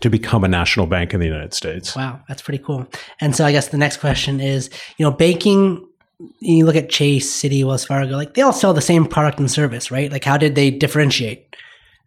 to 0.00 0.10
become 0.10 0.44
a 0.44 0.48
national 0.48 0.86
bank 0.86 1.12
in 1.12 1.20
the 1.20 1.26
United 1.26 1.54
States. 1.54 1.96
Wow, 1.96 2.20
that's 2.28 2.42
pretty 2.42 2.62
cool. 2.62 2.86
And 3.20 3.34
so 3.34 3.44
I 3.44 3.52
guess 3.52 3.68
the 3.68 3.78
next 3.78 3.96
question 3.98 4.40
is, 4.40 4.70
you 4.96 5.04
know, 5.04 5.10
banking 5.10 5.84
you 6.40 6.66
look 6.66 6.76
at 6.76 6.88
Chase, 6.88 7.30
Citi, 7.30 7.64
Wells 7.64 7.84
Fargo, 7.84 8.16
like 8.16 8.34
they 8.34 8.42
all 8.42 8.52
sell 8.52 8.74
the 8.74 8.80
same 8.80 9.06
product 9.06 9.38
and 9.38 9.50
service, 9.50 9.90
right? 9.90 10.10
Like 10.10 10.24
how 10.24 10.36
did 10.36 10.54
they 10.54 10.70
differentiate? 10.70 11.56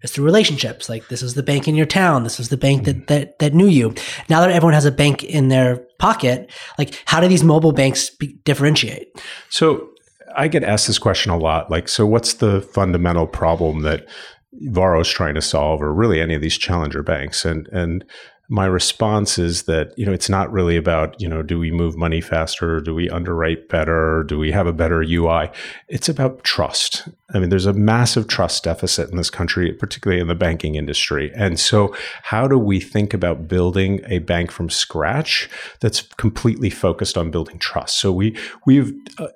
It's 0.01 0.13
through 0.13 0.25
relationships. 0.25 0.89
Like 0.89 1.07
this 1.09 1.21
is 1.21 1.35
the 1.35 1.43
bank 1.43 1.67
in 1.67 1.75
your 1.75 1.85
town. 1.85 2.23
This 2.23 2.39
is 2.39 2.49
the 2.49 2.57
bank 2.57 2.85
that, 2.85 3.07
that, 3.07 3.39
that 3.39 3.53
knew 3.53 3.67
you. 3.67 3.93
Now 4.29 4.41
that 4.41 4.51
everyone 4.51 4.73
has 4.73 4.85
a 4.85 4.91
bank 4.91 5.23
in 5.23 5.47
their 5.47 5.77
pocket, 5.99 6.51
like 6.77 7.01
how 7.05 7.19
do 7.19 7.27
these 7.27 7.43
mobile 7.43 7.71
banks 7.71 8.09
be, 8.09 8.33
differentiate? 8.43 9.21
So 9.49 9.90
I 10.35 10.47
get 10.47 10.63
asked 10.63 10.87
this 10.87 10.99
question 10.99 11.31
a 11.31 11.37
lot. 11.37 11.69
Like, 11.71 11.87
so 11.87 12.05
what's 12.05 12.35
the 12.35 12.61
fundamental 12.61 13.27
problem 13.27 13.81
that 13.81 14.07
Varo's 14.53 15.09
trying 15.09 15.35
to 15.35 15.41
solve, 15.41 15.81
or 15.81 15.93
really 15.93 16.19
any 16.19 16.33
of 16.35 16.41
these 16.41 16.57
challenger 16.57 17.03
banks? 17.03 17.45
And 17.45 17.67
and 17.69 18.05
my 18.51 18.65
response 18.65 19.39
is 19.39 19.63
that 19.63 19.97
you 19.97 20.05
know 20.05 20.11
it's 20.11 20.29
not 20.29 20.51
really 20.51 20.75
about 20.75 21.19
you 21.21 21.27
know 21.27 21.41
do 21.41 21.57
we 21.57 21.71
move 21.71 21.95
money 21.95 22.19
faster? 22.19 22.81
Do 22.81 22.93
we 22.93 23.09
underwrite 23.09 23.69
better? 23.69 24.25
Do 24.27 24.37
we 24.37 24.51
have 24.51 24.67
a 24.67 24.73
better 24.73 25.01
ui 25.01 25.49
it's 25.87 26.09
about 26.09 26.43
trust. 26.43 27.07
I 27.33 27.39
mean 27.39 27.49
there's 27.49 27.65
a 27.65 27.71
massive 27.71 28.27
trust 28.27 28.65
deficit 28.65 29.09
in 29.09 29.15
this 29.15 29.29
country 29.29 29.71
particularly 29.71 30.21
in 30.21 30.27
the 30.27 30.35
banking 30.35 30.75
industry. 30.75 31.31
And 31.33 31.57
so 31.57 31.95
how 32.23 32.45
do 32.45 32.57
we 32.57 32.81
think 32.81 33.13
about 33.13 33.47
building 33.47 34.01
a 34.07 34.19
bank 34.19 34.51
from 34.51 34.69
scratch 34.69 35.49
that's 35.79 36.01
completely 36.17 36.69
focused 36.69 37.17
on 37.17 37.31
building 37.31 37.57
trust? 37.57 38.01
So 38.01 38.11
we 38.11 38.37
we've 38.65 38.93
uh, 39.17 39.27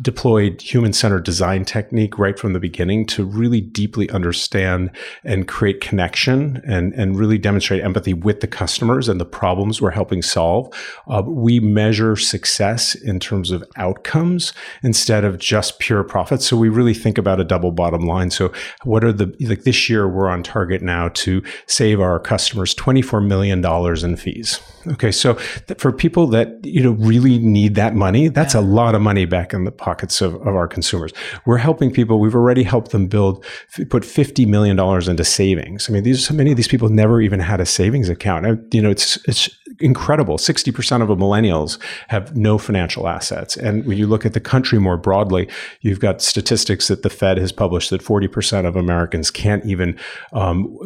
deployed 0.00 0.62
human 0.62 0.92
centered 0.92 1.24
design 1.24 1.64
technique 1.64 2.20
right 2.20 2.38
from 2.38 2.52
the 2.52 2.60
beginning 2.60 3.04
to 3.06 3.24
really 3.24 3.60
deeply 3.60 4.08
understand 4.10 4.92
and 5.24 5.48
create 5.48 5.80
connection 5.80 6.62
and 6.64 6.94
and 6.94 7.18
really 7.18 7.36
demonstrate 7.36 7.82
empathy 7.82 8.14
with 8.14 8.38
the 8.38 8.59
customers 8.60 9.08
and 9.08 9.18
the 9.18 9.24
problems 9.24 9.80
we're 9.80 9.90
helping 9.90 10.20
solve. 10.20 10.68
Uh, 11.08 11.22
we 11.26 11.58
measure 11.60 12.14
success 12.14 12.94
in 12.94 13.18
terms 13.18 13.50
of 13.50 13.64
outcomes 13.76 14.52
instead 14.82 15.24
of 15.24 15.38
just 15.38 15.78
pure 15.78 16.04
profits. 16.04 16.46
So 16.46 16.58
we 16.58 16.68
really 16.68 16.92
think 16.92 17.16
about 17.16 17.40
a 17.40 17.44
double 17.44 17.72
bottom 17.72 18.02
line. 18.02 18.30
So 18.30 18.52
what 18.84 19.02
are 19.02 19.14
the 19.14 19.34
like 19.48 19.62
this 19.62 19.88
year 19.88 20.06
we're 20.06 20.28
on 20.28 20.42
target 20.42 20.82
now 20.82 21.08
to 21.24 21.42
save 21.66 22.00
our 22.00 22.20
customers 22.20 22.74
$24 22.74 23.26
million 23.26 23.64
in 24.04 24.16
fees. 24.16 24.60
Okay, 24.86 25.12
so 25.12 25.34
for 25.78 25.92
people 25.92 26.26
that 26.28 26.64
you 26.64 26.82
know 26.82 26.92
really 26.92 27.38
need 27.38 27.74
that 27.74 27.94
money, 27.94 28.28
that's 28.28 28.54
yeah. 28.54 28.60
a 28.60 28.62
lot 28.62 28.94
of 28.94 29.02
money 29.02 29.26
back 29.26 29.52
in 29.52 29.64
the 29.64 29.72
pockets 29.72 30.20
of, 30.20 30.34
of 30.36 30.48
our 30.48 30.66
consumers. 30.66 31.12
We're 31.44 31.58
helping 31.58 31.90
people. 31.92 32.18
We've 32.18 32.34
already 32.34 32.62
helped 32.62 32.92
them 32.92 33.06
build, 33.06 33.44
put 33.90 34.04
fifty 34.04 34.46
million 34.46 34.76
dollars 34.76 35.06
into 35.06 35.24
savings. 35.24 35.88
I 35.88 35.92
mean, 35.92 36.02
these 36.02 36.30
many 36.30 36.50
of 36.50 36.56
these 36.56 36.68
people 36.68 36.88
never 36.88 37.20
even 37.20 37.40
had 37.40 37.60
a 37.60 37.66
savings 37.66 38.08
account. 38.08 38.72
You 38.72 38.80
know, 38.80 38.90
it's 38.90 39.18
it's 39.28 39.50
incredible. 39.80 40.36
60% 40.36 41.02
of 41.02 41.08
the 41.08 41.16
millennials 41.16 41.78
have 42.08 42.36
no 42.36 42.58
financial 42.58 43.08
assets. 43.08 43.56
And 43.56 43.84
when 43.86 43.98
you 43.98 44.06
look 44.06 44.26
at 44.26 44.32
the 44.32 44.40
country 44.40 44.78
more 44.78 44.96
broadly, 44.96 45.48
you've 45.80 46.00
got 46.00 46.22
statistics 46.22 46.88
that 46.88 47.02
the 47.02 47.10
Fed 47.10 47.38
has 47.38 47.52
published 47.52 47.90
that 47.90 48.02
40% 48.02 48.66
of 48.66 48.76
Americans 48.76 49.30
can't 49.30 49.64
even 49.64 49.98
um, 50.32 50.78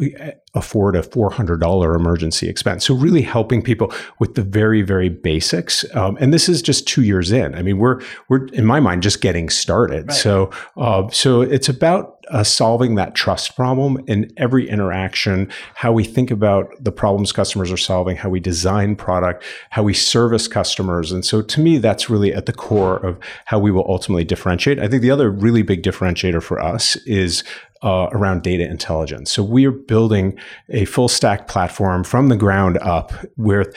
afford 0.53 0.95
a 0.95 1.01
$400 1.01 1.95
emergency 1.95 2.47
expense. 2.47 2.85
So 2.85 2.95
really 2.95 3.21
helping 3.21 3.61
people 3.61 3.93
with 4.19 4.35
the 4.35 4.41
very, 4.41 4.81
very 4.81 5.09
basics. 5.09 5.85
Um, 5.95 6.17
and 6.19 6.33
this 6.33 6.47
is 6.47 6.61
just 6.61 6.87
two 6.87 7.03
years 7.03 7.31
in. 7.31 7.53
I 7.55 7.61
mean, 7.61 7.77
we're, 7.77 8.01
we're 8.29 8.47
in 8.47 8.65
my 8.65 8.79
mind, 8.79 9.03
just 9.03 9.21
getting 9.21 9.49
started. 9.49 10.07
Right. 10.07 10.17
So, 10.17 10.51
uh, 10.77 11.09
so 11.09 11.41
it's 11.41 11.69
about 11.69 12.14
uh, 12.29 12.43
solving 12.43 12.95
that 12.95 13.15
trust 13.15 13.55
problem 13.55 14.03
in 14.07 14.31
every 14.37 14.69
interaction, 14.69 15.51
how 15.75 15.91
we 15.91 16.03
think 16.03 16.31
about 16.31 16.71
the 16.83 16.91
problems 16.91 17.31
customers 17.31 17.71
are 17.71 17.77
solving, 17.77 18.17
how 18.17 18.29
we 18.29 18.39
design 18.39 18.95
product, 18.95 19.43
how 19.69 19.83
we 19.83 19.93
service 19.93 20.47
customers. 20.47 21.11
And 21.11 21.25
so 21.25 21.41
to 21.41 21.61
me, 21.61 21.77
that's 21.77 22.09
really 22.09 22.33
at 22.33 22.45
the 22.45 22.53
core 22.53 22.97
of 22.97 23.19
how 23.45 23.59
we 23.59 23.71
will 23.71 23.85
ultimately 23.87 24.23
differentiate. 24.23 24.79
I 24.79 24.87
think 24.87 25.01
the 25.01 25.11
other 25.11 25.29
really 25.29 25.61
big 25.61 25.83
differentiator 25.83 26.41
for 26.41 26.59
us 26.59 26.95
is 27.05 27.43
uh, 27.83 28.07
around 28.11 28.41
data 28.41 28.63
intelligence. 28.63 29.31
So 29.31 29.43
we 29.43 29.65
are 29.65 29.71
building 29.71 30.37
a 30.69 30.85
full 30.85 31.07
stack 31.07 31.47
platform 31.47 32.03
from 32.03 32.29
the 32.29 32.35
ground 32.35 32.77
up 32.79 33.13
with 33.37 33.75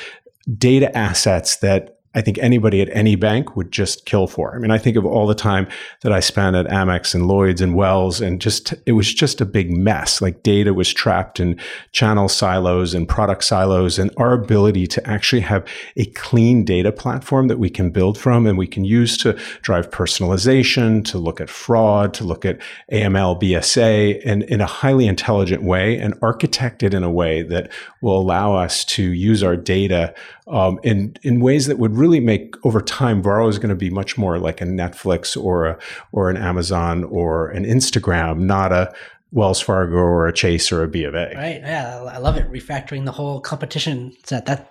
data 0.57 0.97
assets 0.97 1.57
that 1.57 1.98
I 2.15 2.23
think 2.23 2.39
anybody 2.39 2.81
at 2.81 2.89
any 2.93 3.17
bank 3.17 3.55
would 3.55 3.71
just 3.71 4.07
kill 4.07 4.27
for. 4.27 4.55
I 4.55 4.59
mean, 4.59 4.71
I 4.71 4.79
think 4.79 4.97
of 4.97 5.05
all 5.05 5.27
the 5.27 5.35
time 5.35 5.69
that 6.01 6.13
I 6.13 6.21
spent 6.21 6.57
at 6.57 6.67
Amex 6.67 7.15
and 7.15 7.29
Lloyds 7.29 7.61
and 7.61 7.75
Wells, 7.75 8.21
and 8.21 8.41
just 8.41 8.73
it 8.87 8.93
was 8.93 9.13
just 9.13 9.43
a 9.43 9.45
big 9.45 9.71
mess. 9.71 10.23
Like 10.23 10.43
data 10.43 10.73
was 10.73 10.93
trapped 10.93 11.39
in 11.39 11.61
channel 11.93 12.29
silos 12.29 12.95
and 12.95 13.07
product 13.07 13.45
silos, 13.45 13.99
and 13.99 14.11
our 14.17 14.33
ability 14.33 14.87
to 14.87 15.07
actually 15.07 15.43
have 15.43 15.67
a 15.97 16.07
clean 16.07 16.65
data 16.65 16.93
platform 16.93 17.49
that 17.49 17.59
we 17.59 17.69
can 17.69 17.91
build 17.91 18.17
from 18.17 18.47
and 18.47 18.57
we 18.57 18.67
can 18.67 18.85
use 18.85 19.19
to 19.19 19.35
drive 19.61 19.91
personalization, 19.91 21.05
to 21.05 21.19
look 21.19 21.43
at 21.43 21.51
fraud, 21.51 22.15
to 22.15 22.25
look 22.25 22.47
at 22.47 22.59
AML, 22.91 23.41
BSA, 23.41 24.23
and 24.25 24.45
in 24.45 24.63
a 24.63 24.67
highly 24.67 25.07
intelligent 25.07 25.63
way, 25.63 25.99
and 25.99 26.15
architect 26.23 26.83
it 26.83 26.95
in 26.95 27.03
a 27.03 27.11
way 27.11 27.43
that 27.43 27.71
will 28.01 28.19
allow 28.19 28.55
us 28.55 28.83
to 28.87 29.03
use 29.03 29.43
our 29.43 29.57
data 29.57 30.15
um, 30.51 30.79
in 30.83 31.15
in 31.23 31.41
ways 31.41 31.67
that 31.67 31.79
would 31.79 31.97
really 31.97 32.21
make 32.21 32.55
over 32.65 32.81
time 32.81 33.23
Varo 33.23 33.49
is 33.49 33.59
going 33.59 33.69
to 33.69 33.77
be 33.77 33.91
much 33.91 34.17
more 34.17 34.39
like 34.39 34.61
a 34.61 34.65
Netflix 34.65 35.41
or 35.43 35.67
a 35.67 35.79
or 36.13 36.31
an 36.31 36.37
Amazon 36.37 37.05
or 37.05 37.49
an 37.49 37.65
Instagram, 37.65 38.41
not 38.41 38.73
a 38.73 38.93
Wells 39.31 39.61
Fargo 39.61 39.97
or 39.97 40.27
a 40.27 40.33
Chase 40.33 40.73
or 40.73 40.83
a 40.83 40.89
B 40.89 41.05
of 41.05 41.15
A. 41.15 41.33
Right. 41.35 41.61
Yeah, 41.61 42.03
I 42.05 42.19
love 42.19 42.37
it. 42.37 42.51
Refactoring 42.51 43.05
the 43.05 43.13
whole 43.13 43.41
competition 43.41 44.13
set. 44.25 44.47
That 44.47 44.71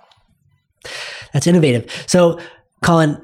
that's 1.34 1.48
innovative. 1.48 1.92
So, 2.08 2.40
Colin, 2.84 3.24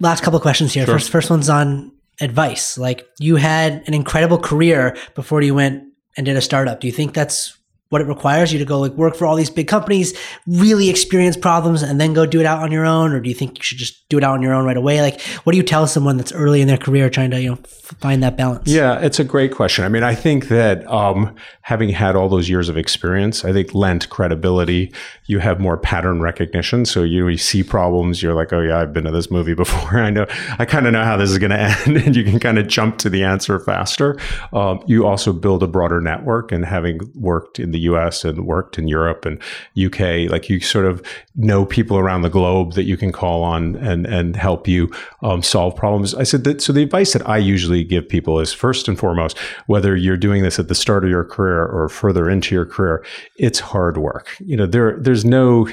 last 0.00 0.22
couple 0.22 0.38
questions 0.40 0.72
here. 0.72 0.84
Sure. 0.84 0.94
First, 0.94 1.10
first 1.10 1.30
one's 1.30 1.48
on 1.48 1.92
advice. 2.20 2.78
Like 2.78 3.06
you 3.18 3.36
had 3.36 3.82
an 3.86 3.94
incredible 3.94 4.38
career 4.38 4.96
before 5.14 5.42
you 5.42 5.54
went 5.54 5.84
and 6.16 6.24
did 6.24 6.36
a 6.36 6.40
startup. 6.40 6.80
Do 6.80 6.86
you 6.86 6.92
think 6.92 7.14
that's 7.14 7.57
what 7.90 8.02
it 8.02 8.06
requires 8.06 8.52
you 8.52 8.58
to 8.58 8.64
go 8.64 8.78
like 8.78 8.92
work 8.92 9.16
for 9.16 9.26
all 9.26 9.34
these 9.34 9.50
big 9.50 9.66
companies, 9.66 10.16
really 10.46 10.90
experience 10.90 11.36
problems, 11.36 11.82
and 11.82 12.00
then 12.00 12.12
go 12.12 12.26
do 12.26 12.40
it 12.40 12.46
out 12.46 12.62
on 12.62 12.70
your 12.70 12.84
own, 12.84 13.12
or 13.12 13.20
do 13.20 13.28
you 13.28 13.34
think 13.34 13.58
you 13.58 13.62
should 13.64 13.78
just 13.78 14.08
do 14.08 14.18
it 14.18 14.24
out 14.24 14.34
on 14.34 14.42
your 14.42 14.54
own 14.54 14.64
right 14.64 14.76
away? 14.76 15.00
Like, 15.00 15.20
what 15.44 15.52
do 15.52 15.56
you 15.56 15.62
tell 15.62 15.86
someone 15.86 16.16
that's 16.16 16.32
early 16.32 16.60
in 16.60 16.68
their 16.68 16.76
career 16.76 17.08
trying 17.08 17.30
to 17.30 17.40
you 17.40 17.50
know 17.50 17.56
find 17.56 18.22
that 18.22 18.36
balance? 18.36 18.68
Yeah, 18.68 19.00
it's 19.00 19.18
a 19.18 19.24
great 19.24 19.52
question. 19.52 19.84
I 19.84 19.88
mean, 19.88 20.02
I 20.02 20.14
think 20.14 20.48
that 20.48 20.86
um, 20.90 21.34
having 21.62 21.88
had 21.88 22.14
all 22.14 22.28
those 22.28 22.48
years 22.48 22.68
of 22.68 22.76
experience, 22.76 23.44
I 23.44 23.52
think 23.52 23.74
lent 23.74 24.08
credibility. 24.10 24.92
You 25.26 25.38
have 25.38 25.60
more 25.60 25.76
pattern 25.76 26.20
recognition, 26.20 26.84
so 26.84 27.02
you, 27.02 27.28
you 27.28 27.38
see 27.38 27.62
problems, 27.62 28.22
you're 28.22 28.34
like, 28.34 28.52
oh 28.52 28.60
yeah, 28.60 28.80
I've 28.80 28.92
been 28.92 29.04
to 29.04 29.10
this 29.10 29.30
movie 29.30 29.54
before. 29.58 29.98
I 29.98 30.10
know, 30.10 30.26
I 30.58 30.64
kind 30.64 30.86
of 30.86 30.92
know 30.92 31.04
how 31.04 31.16
this 31.16 31.30
is 31.30 31.38
going 31.38 31.50
to 31.52 31.58
end, 31.58 31.96
and 31.96 32.16
you 32.16 32.24
can 32.24 32.38
kind 32.38 32.58
of 32.58 32.66
jump 32.68 32.98
to 32.98 33.10
the 33.10 33.24
answer 33.24 33.58
faster. 33.58 34.18
Um, 34.52 34.82
you 34.86 35.06
also 35.06 35.32
build 35.32 35.62
a 35.62 35.66
broader 35.66 36.00
network, 36.00 36.52
and 36.52 36.64
having 36.64 37.00
worked 37.14 37.58
in 37.58 37.70
the 37.70 37.77
the 37.78 37.84
US 37.92 38.24
and 38.24 38.46
worked 38.46 38.78
in 38.78 38.88
Europe 38.88 39.24
and 39.24 39.40
UK, 39.78 40.30
like 40.30 40.48
you 40.48 40.60
sort 40.60 40.86
of 40.86 41.02
know 41.36 41.64
people 41.64 41.96
around 41.96 42.22
the 42.22 42.28
globe 42.28 42.72
that 42.72 42.84
you 42.84 42.96
can 42.96 43.12
call 43.12 43.44
on 43.44 43.76
and, 43.76 44.06
and 44.06 44.34
help 44.36 44.66
you 44.66 44.90
um, 45.22 45.42
solve 45.42 45.76
problems. 45.76 46.14
I 46.14 46.24
said 46.24 46.44
that, 46.44 46.60
so 46.60 46.72
the 46.72 46.82
advice 46.82 47.12
that 47.12 47.26
I 47.28 47.38
usually 47.38 47.84
give 47.84 48.08
people 48.08 48.40
is 48.40 48.52
first 48.52 48.88
and 48.88 48.98
foremost, 48.98 49.38
whether 49.66 49.94
you're 49.96 50.16
doing 50.16 50.42
this 50.42 50.58
at 50.58 50.68
the 50.68 50.74
start 50.74 51.04
of 51.04 51.10
your 51.10 51.24
career 51.24 51.64
or 51.64 51.88
further 51.88 52.28
into 52.28 52.54
your 52.54 52.66
career, 52.66 53.04
it's 53.36 53.60
hard 53.60 53.98
work. 53.98 54.36
You 54.40 54.56
know, 54.56 54.66
there, 54.66 54.96
there's 54.98 55.24
no, 55.24 55.68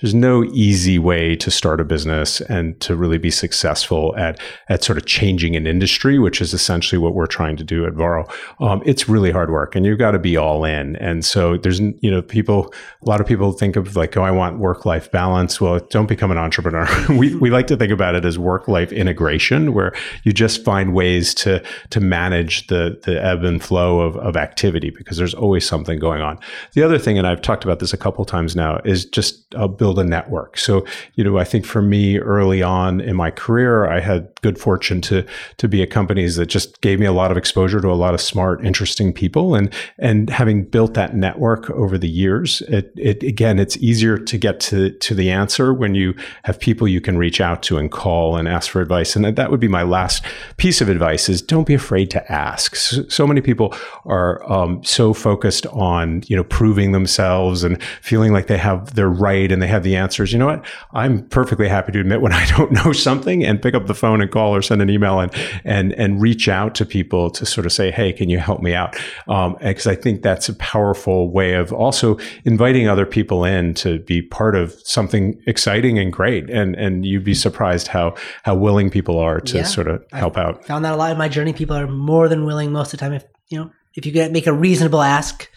there's 0.00 0.14
no 0.14 0.44
easy 0.44 0.98
way 0.98 1.34
to 1.36 1.50
start 1.50 1.80
a 1.80 1.84
business 1.84 2.42
and 2.42 2.78
to 2.80 2.94
really 2.94 3.18
be 3.18 3.30
successful 3.30 4.14
at, 4.16 4.38
at 4.68 4.84
sort 4.84 4.98
of 4.98 5.06
changing 5.06 5.56
an 5.56 5.66
industry, 5.66 6.18
which 6.18 6.40
is 6.40 6.52
essentially 6.52 6.98
what 6.98 7.14
we're 7.14 7.26
trying 7.26 7.56
to 7.56 7.64
do 7.64 7.86
at 7.86 7.94
Varo. 7.94 8.26
Um, 8.60 8.82
it's 8.84 9.08
really 9.08 9.30
hard 9.30 9.50
work 9.50 9.74
and 9.74 9.86
you've 9.86 9.98
got 9.98 10.10
to 10.10 10.18
be 10.18 10.36
all 10.36 10.64
in. 10.64 10.96
And 10.96 11.24
so 11.24 11.45
there's, 11.54 11.80
you 11.80 12.10
know, 12.10 12.22
people, 12.22 12.72
a 13.02 13.08
lot 13.08 13.20
of 13.20 13.26
people 13.26 13.52
think 13.52 13.76
of 13.76 13.94
like, 13.94 14.16
oh, 14.16 14.22
I 14.22 14.30
want 14.30 14.58
work 14.58 14.86
life 14.86 15.10
balance. 15.10 15.60
Well, 15.60 15.80
don't 15.90 16.06
become 16.06 16.30
an 16.30 16.38
entrepreneur. 16.38 16.88
we, 17.10 17.34
we 17.36 17.50
like 17.50 17.66
to 17.66 17.76
think 17.76 17.92
about 17.92 18.14
it 18.14 18.24
as 18.24 18.38
work 18.38 18.68
life 18.68 18.92
integration, 18.92 19.74
where 19.74 19.94
you 20.24 20.32
just 20.32 20.64
find 20.64 20.94
ways 20.94 21.34
to, 21.34 21.62
to 21.90 22.00
manage 22.00 22.66
the, 22.68 23.00
the 23.04 23.22
ebb 23.22 23.44
and 23.44 23.62
flow 23.62 24.00
of, 24.00 24.16
of 24.16 24.36
activity 24.36 24.90
because 24.90 25.18
there's 25.18 25.34
always 25.34 25.66
something 25.66 25.98
going 25.98 26.22
on. 26.22 26.38
The 26.72 26.82
other 26.82 26.98
thing, 26.98 27.18
and 27.18 27.26
I've 27.26 27.42
talked 27.42 27.64
about 27.64 27.78
this 27.78 27.92
a 27.92 27.98
couple 27.98 28.24
times 28.24 28.56
now, 28.56 28.80
is 28.84 29.04
just 29.04 29.54
uh, 29.54 29.68
build 29.68 29.98
a 29.98 30.04
network. 30.04 30.58
So, 30.58 30.86
you 31.14 31.24
know, 31.24 31.38
I 31.38 31.44
think 31.44 31.64
for 31.64 31.82
me 31.82 32.18
early 32.18 32.62
on 32.62 33.00
in 33.00 33.16
my 33.16 33.30
career, 33.30 33.86
I 33.90 34.00
had 34.00 34.28
good 34.42 34.58
fortune 34.58 35.00
to, 35.02 35.24
to 35.58 35.68
be 35.68 35.82
at 35.82 35.90
companies 35.90 36.36
that 36.36 36.46
just 36.46 36.80
gave 36.80 36.98
me 36.98 37.06
a 37.06 37.12
lot 37.12 37.30
of 37.30 37.36
exposure 37.36 37.80
to 37.80 37.88
a 37.88 37.94
lot 37.94 38.14
of 38.14 38.20
smart, 38.20 38.64
interesting 38.64 39.12
people. 39.12 39.54
And, 39.54 39.72
and 39.98 40.30
having 40.30 40.64
built 40.64 40.94
that 40.94 41.14
network, 41.14 41.35
network 41.36 41.68
over 41.70 41.98
the 41.98 42.08
years. 42.08 42.62
It, 42.62 42.92
it, 42.96 43.22
again, 43.22 43.58
it's 43.58 43.76
easier 43.76 44.16
to 44.16 44.38
get 44.38 44.58
to 44.60 44.90
to 44.90 45.14
the 45.14 45.30
answer 45.30 45.74
when 45.74 45.94
you 45.94 46.14
have 46.44 46.58
people 46.58 46.88
you 46.88 47.00
can 47.00 47.18
reach 47.18 47.40
out 47.40 47.62
to 47.64 47.76
and 47.76 47.90
call 47.90 48.36
and 48.36 48.48
ask 48.48 48.70
for 48.70 48.80
advice. 48.80 49.14
And 49.14 49.24
that 49.36 49.50
would 49.50 49.60
be 49.60 49.68
my 49.68 49.82
last 49.82 50.24
piece 50.56 50.80
of 50.80 50.88
advice: 50.88 51.28
is 51.28 51.42
don't 51.42 51.66
be 51.66 51.74
afraid 51.74 52.10
to 52.12 52.32
ask. 52.32 52.76
So, 52.76 53.06
so 53.08 53.26
many 53.26 53.42
people 53.42 53.74
are 54.06 54.50
um, 54.50 54.82
so 54.82 55.12
focused 55.12 55.66
on 55.66 56.22
you 56.26 56.36
know 56.36 56.44
proving 56.44 56.92
themselves 56.92 57.64
and 57.64 57.82
feeling 58.00 58.32
like 58.32 58.46
they 58.46 58.58
have 58.58 58.94
they're 58.94 59.10
right 59.10 59.52
and 59.52 59.60
they 59.60 59.68
have 59.68 59.82
the 59.82 59.96
answers. 59.96 60.32
You 60.32 60.38
know 60.38 60.46
what? 60.46 60.64
I'm 60.92 61.28
perfectly 61.28 61.68
happy 61.68 61.92
to 61.92 62.00
admit 62.00 62.22
when 62.22 62.32
I 62.32 62.46
don't 62.56 62.72
know 62.72 62.92
something 62.92 63.44
and 63.44 63.60
pick 63.60 63.74
up 63.74 63.86
the 63.86 63.94
phone 63.94 64.22
and 64.22 64.30
call 64.30 64.54
or 64.54 64.62
send 64.62 64.80
an 64.80 64.88
email 64.88 65.20
and 65.20 65.32
and 65.64 65.92
and 65.94 66.20
reach 66.22 66.48
out 66.48 66.74
to 66.76 66.86
people 66.86 67.30
to 67.30 67.44
sort 67.44 67.66
of 67.66 67.72
say, 67.72 67.90
hey, 67.90 68.12
can 68.12 68.30
you 68.30 68.38
help 68.38 68.62
me 68.62 68.74
out? 68.74 68.92
Because 69.26 69.86
um, 69.86 69.92
I 69.92 69.94
think 69.94 70.22
that's 70.22 70.48
a 70.48 70.54
powerful 70.54 71.25
way 71.26 71.54
of 71.54 71.72
also 71.72 72.18
inviting 72.44 72.88
other 72.88 73.06
people 73.06 73.44
in 73.44 73.74
to 73.74 73.98
be 74.00 74.22
part 74.22 74.56
of 74.56 74.74
something 74.84 75.40
exciting 75.46 75.98
and 75.98 76.12
great. 76.12 76.48
And 76.50 76.74
and 76.76 77.04
you'd 77.04 77.24
be 77.24 77.34
surprised 77.34 77.88
how 77.88 78.14
how 78.44 78.54
willing 78.54 78.90
people 78.90 79.18
are 79.18 79.40
to 79.40 79.58
yeah, 79.58 79.64
sort 79.64 79.88
of 79.88 80.04
help 80.12 80.36
I've 80.36 80.46
out. 80.46 80.64
Found 80.66 80.84
that 80.84 80.94
a 80.94 80.96
lot 80.96 81.12
in 81.12 81.18
my 81.18 81.28
journey. 81.28 81.52
People 81.52 81.76
are 81.76 81.86
more 81.86 82.28
than 82.28 82.44
willing 82.44 82.72
most 82.72 82.92
of 82.92 82.98
the 82.98 83.04
time. 83.04 83.12
If 83.12 83.24
you 83.48 83.58
know, 83.58 83.70
if 83.94 84.06
you 84.06 84.12
get 84.12 84.32
make 84.32 84.46
a 84.46 84.52
reasonable 84.52 85.02
ask 85.02 85.50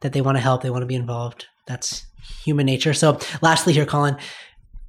that 0.00 0.12
they 0.12 0.20
want 0.20 0.36
to 0.36 0.40
help, 0.40 0.62
they 0.62 0.70
want 0.70 0.82
to 0.82 0.86
be 0.86 0.94
involved. 0.94 1.46
That's 1.66 2.06
human 2.44 2.66
nature. 2.66 2.94
So, 2.94 3.18
lastly, 3.40 3.72
here, 3.72 3.86
Colin, 3.86 4.16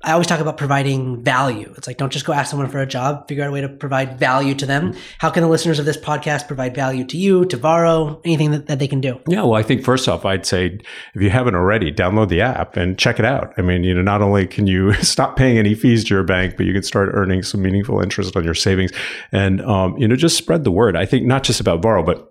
I 0.06 0.12
always 0.12 0.28
talk 0.28 0.42
about 0.42 0.58
providing 0.58 1.24
value. 1.24 1.74
It's 1.78 1.88
like, 1.88 1.96
don't 1.96 2.12
just 2.12 2.26
go 2.26 2.34
ask 2.34 2.52
someone 2.52 2.70
for 2.70 2.80
a 2.80 2.86
job, 2.86 3.26
figure 3.30 3.42
out 3.46 3.50
a 3.50 3.54
way 3.54 3.62
to 3.62 3.70
provide 3.70 4.20
value 4.20 4.54
to 4.56 4.66
them. 4.66 4.96
How 5.18 5.30
can 5.30 5.44
the 5.44 5.48
listeners 5.48 5.80
of 5.80 5.86
this 5.86 5.96
podcast 5.96 6.46
provide 6.46 6.76
value 6.76 7.06
to 7.06 7.18
you, 7.18 7.46
to 7.46 7.56
Varo, 7.56 8.20
anything 8.26 8.52
that, 8.52 8.68
that 8.68 8.80
they 8.80 8.88
can 8.88 9.00
do? 9.00 9.22
Yeah, 9.30 9.44
well, 9.44 9.54
I 9.54 9.64
think 9.64 9.82
first 9.82 10.10
off, 10.10 10.26
I'd 10.26 10.46
say 10.46 10.78
if 11.16 11.22
you 11.22 11.30
haven't 11.30 11.56
already, 11.56 11.90
download 11.90 12.28
the 12.28 12.42
app 12.42 12.76
and 12.76 13.00
check 13.00 13.18
it 13.18 13.24
out. 13.24 13.54
I 13.58 13.62
mean, 13.62 13.86
you 13.86 13.94
know, 13.94 14.02
not 14.02 14.22
only 14.22 14.46
can 14.46 14.68
you 14.68 14.92
stop 15.02 15.38
paying 15.38 15.58
any 15.58 15.74
fees 15.74 16.04
to 16.06 16.14
your 16.14 16.24
bank, 16.24 16.58
but 16.58 16.66
you 16.66 16.74
can 16.74 16.84
start 16.84 17.10
earning 17.14 17.42
some 17.42 17.62
meaningful 17.62 18.02
interest 18.02 18.36
on 18.36 18.44
your 18.44 18.56
savings 18.56 18.92
and, 19.32 19.62
um, 19.62 19.98
you 19.98 20.08
know, 20.08 20.18
just 20.18 20.38
spread 20.38 20.66
the 20.66 20.72
word. 20.72 20.98
I 20.98 21.06
think 21.06 21.26
not 21.26 21.44
just 21.44 21.62
about 21.62 21.82
Varo, 21.82 22.04
but 22.04 22.30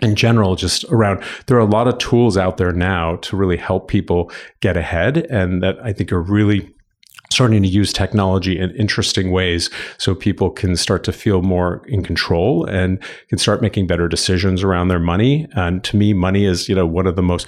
in 0.00 0.16
general, 0.16 0.56
just 0.56 0.84
around, 0.84 1.22
there 1.46 1.58
are 1.58 1.60
a 1.60 1.66
lot 1.66 1.86
of 1.86 1.98
tools 1.98 2.38
out 2.38 2.56
there 2.56 2.72
now 2.72 3.16
to 3.16 3.36
really 3.36 3.58
help 3.58 3.88
people 3.88 4.32
get 4.60 4.78
ahead 4.78 5.18
and 5.18 5.62
that 5.62 5.76
I 5.84 5.92
think 5.92 6.12
are 6.12 6.22
really 6.22 6.74
starting 7.40 7.62
to 7.62 7.68
use 7.70 7.90
technology 7.90 8.58
in 8.58 8.70
interesting 8.76 9.30
ways 9.30 9.70
so 9.96 10.14
people 10.14 10.50
can 10.50 10.76
start 10.76 11.02
to 11.02 11.10
feel 11.10 11.40
more 11.40 11.82
in 11.88 12.02
control 12.02 12.66
and 12.66 13.02
can 13.30 13.38
start 13.38 13.62
making 13.62 13.86
better 13.86 14.08
decisions 14.08 14.62
around 14.62 14.88
their 14.88 14.98
money. 14.98 15.48
And 15.54 15.82
to 15.84 15.96
me 15.96 16.12
money 16.12 16.44
is 16.44 16.68
you 16.68 16.74
know 16.74 16.84
one 16.84 17.06
of 17.06 17.16
the 17.16 17.22
most 17.22 17.46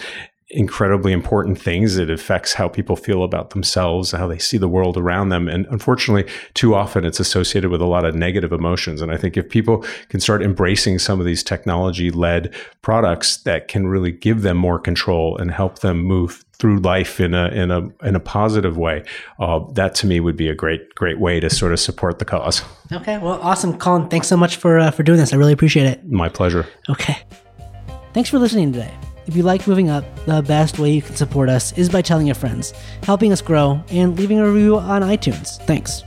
incredibly 0.52 1.12
important 1.12 1.60
things. 1.60 1.96
It 1.96 2.10
affects 2.10 2.54
how 2.54 2.68
people 2.68 2.96
feel 2.96 3.24
about 3.24 3.50
themselves, 3.50 4.12
how 4.12 4.26
they 4.26 4.38
see 4.38 4.58
the 4.58 4.68
world 4.68 4.96
around 4.96 5.30
them. 5.30 5.48
And 5.48 5.66
unfortunately, 5.70 6.30
too 6.54 6.74
often 6.74 7.04
it's 7.04 7.20
associated 7.20 7.70
with 7.70 7.80
a 7.80 7.86
lot 7.86 8.04
of 8.04 8.14
negative 8.14 8.52
emotions. 8.52 9.00
And 9.02 9.10
I 9.10 9.16
think 9.16 9.36
if 9.36 9.48
people 9.48 9.84
can 10.08 10.20
start 10.20 10.42
embracing 10.42 10.98
some 10.98 11.20
of 11.20 11.26
these 11.26 11.42
technology 11.42 12.10
led 12.10 12.54
products 12.82 13.38
that 13.38 13.68
can 13.68 13.88
really 13.88 14.12
give 14.12 14.42
them 14.42 14.56
more 14.56 14.78
control 14.78 15.36
and 15.38 15.50
help 15.50 15.80
them 15.80 15.98
move 15.98 16.44
through 16.62 16.78
life 16.78 17.18
in 17.18 17.34
a 17.34 17.48
in 17.48 17.72
a 17.72 17.88
in 18.06 18.14
a 18.14 18.20
positive 18.20 18.76
way. 18.78 19.02
Uh, 19.40 19.60
that 19.72 19.96
to 19.96 20.06
me 20.06 20.20
would 20.20 20.36
be 20.36 20.48
a 20.48 20.54
great 20.54 20.94
great 20.94 21.18
way 21.18 21.40
to 21.40 21.50
sort 21.50 21.72
of 21.72 21.80
support 21.80 22.20
the 22.20 22.24
cause. 22.24 22.62
Okay, 22.92 23.18
well, 23.18 23.40
awesome, 23.42 23.76
Colin. 23.76 24.08
Thanks 24.08 24.28
so 24.28 24.36
much 24.36 24.56
for 24.56 24.78
uh, 24.78 24.92
for 24.92 25.02
doing 25.02 25.18
this. 25.18 25.32
I 25.32 25.36
really 25.36 25.52
appreciate 25.52 25.86
it. 25.86 26.08
My 26.08 26.28
pleasure. 26.28 26.66
Okay, 26.88 27.16
thanks 28.12 28.30
for 28.30 28.38
listening 28.38 28.72
today. 28.72 28.92
If 29.26 29.36
you 29.36 29.42
like 29.42 29.66
moving 29.66 29.88
up, 29.88 30.04
the 30.26 30.42
best 30.42 30.78
way 30.78 30.90
you 30.90 31.02
can 31.02 31.16
support 31.16 31.48
us 31.48 31.76
is 31.78 31.88
by 31.88 32.02
telling 32.02 32.26
your 32.26 32.34
friends, 32.34 32.72
helping 33.04 33.32
us 33.32 33.40
grow, 33.40 33.82
and 33.90 34.18
leaving 34.18 34.38
a 34.38 34.48
review 34.48 34.78
on 34.78 35.02
iTunes. 35.02 35.58
Thanks. 35.64 36.02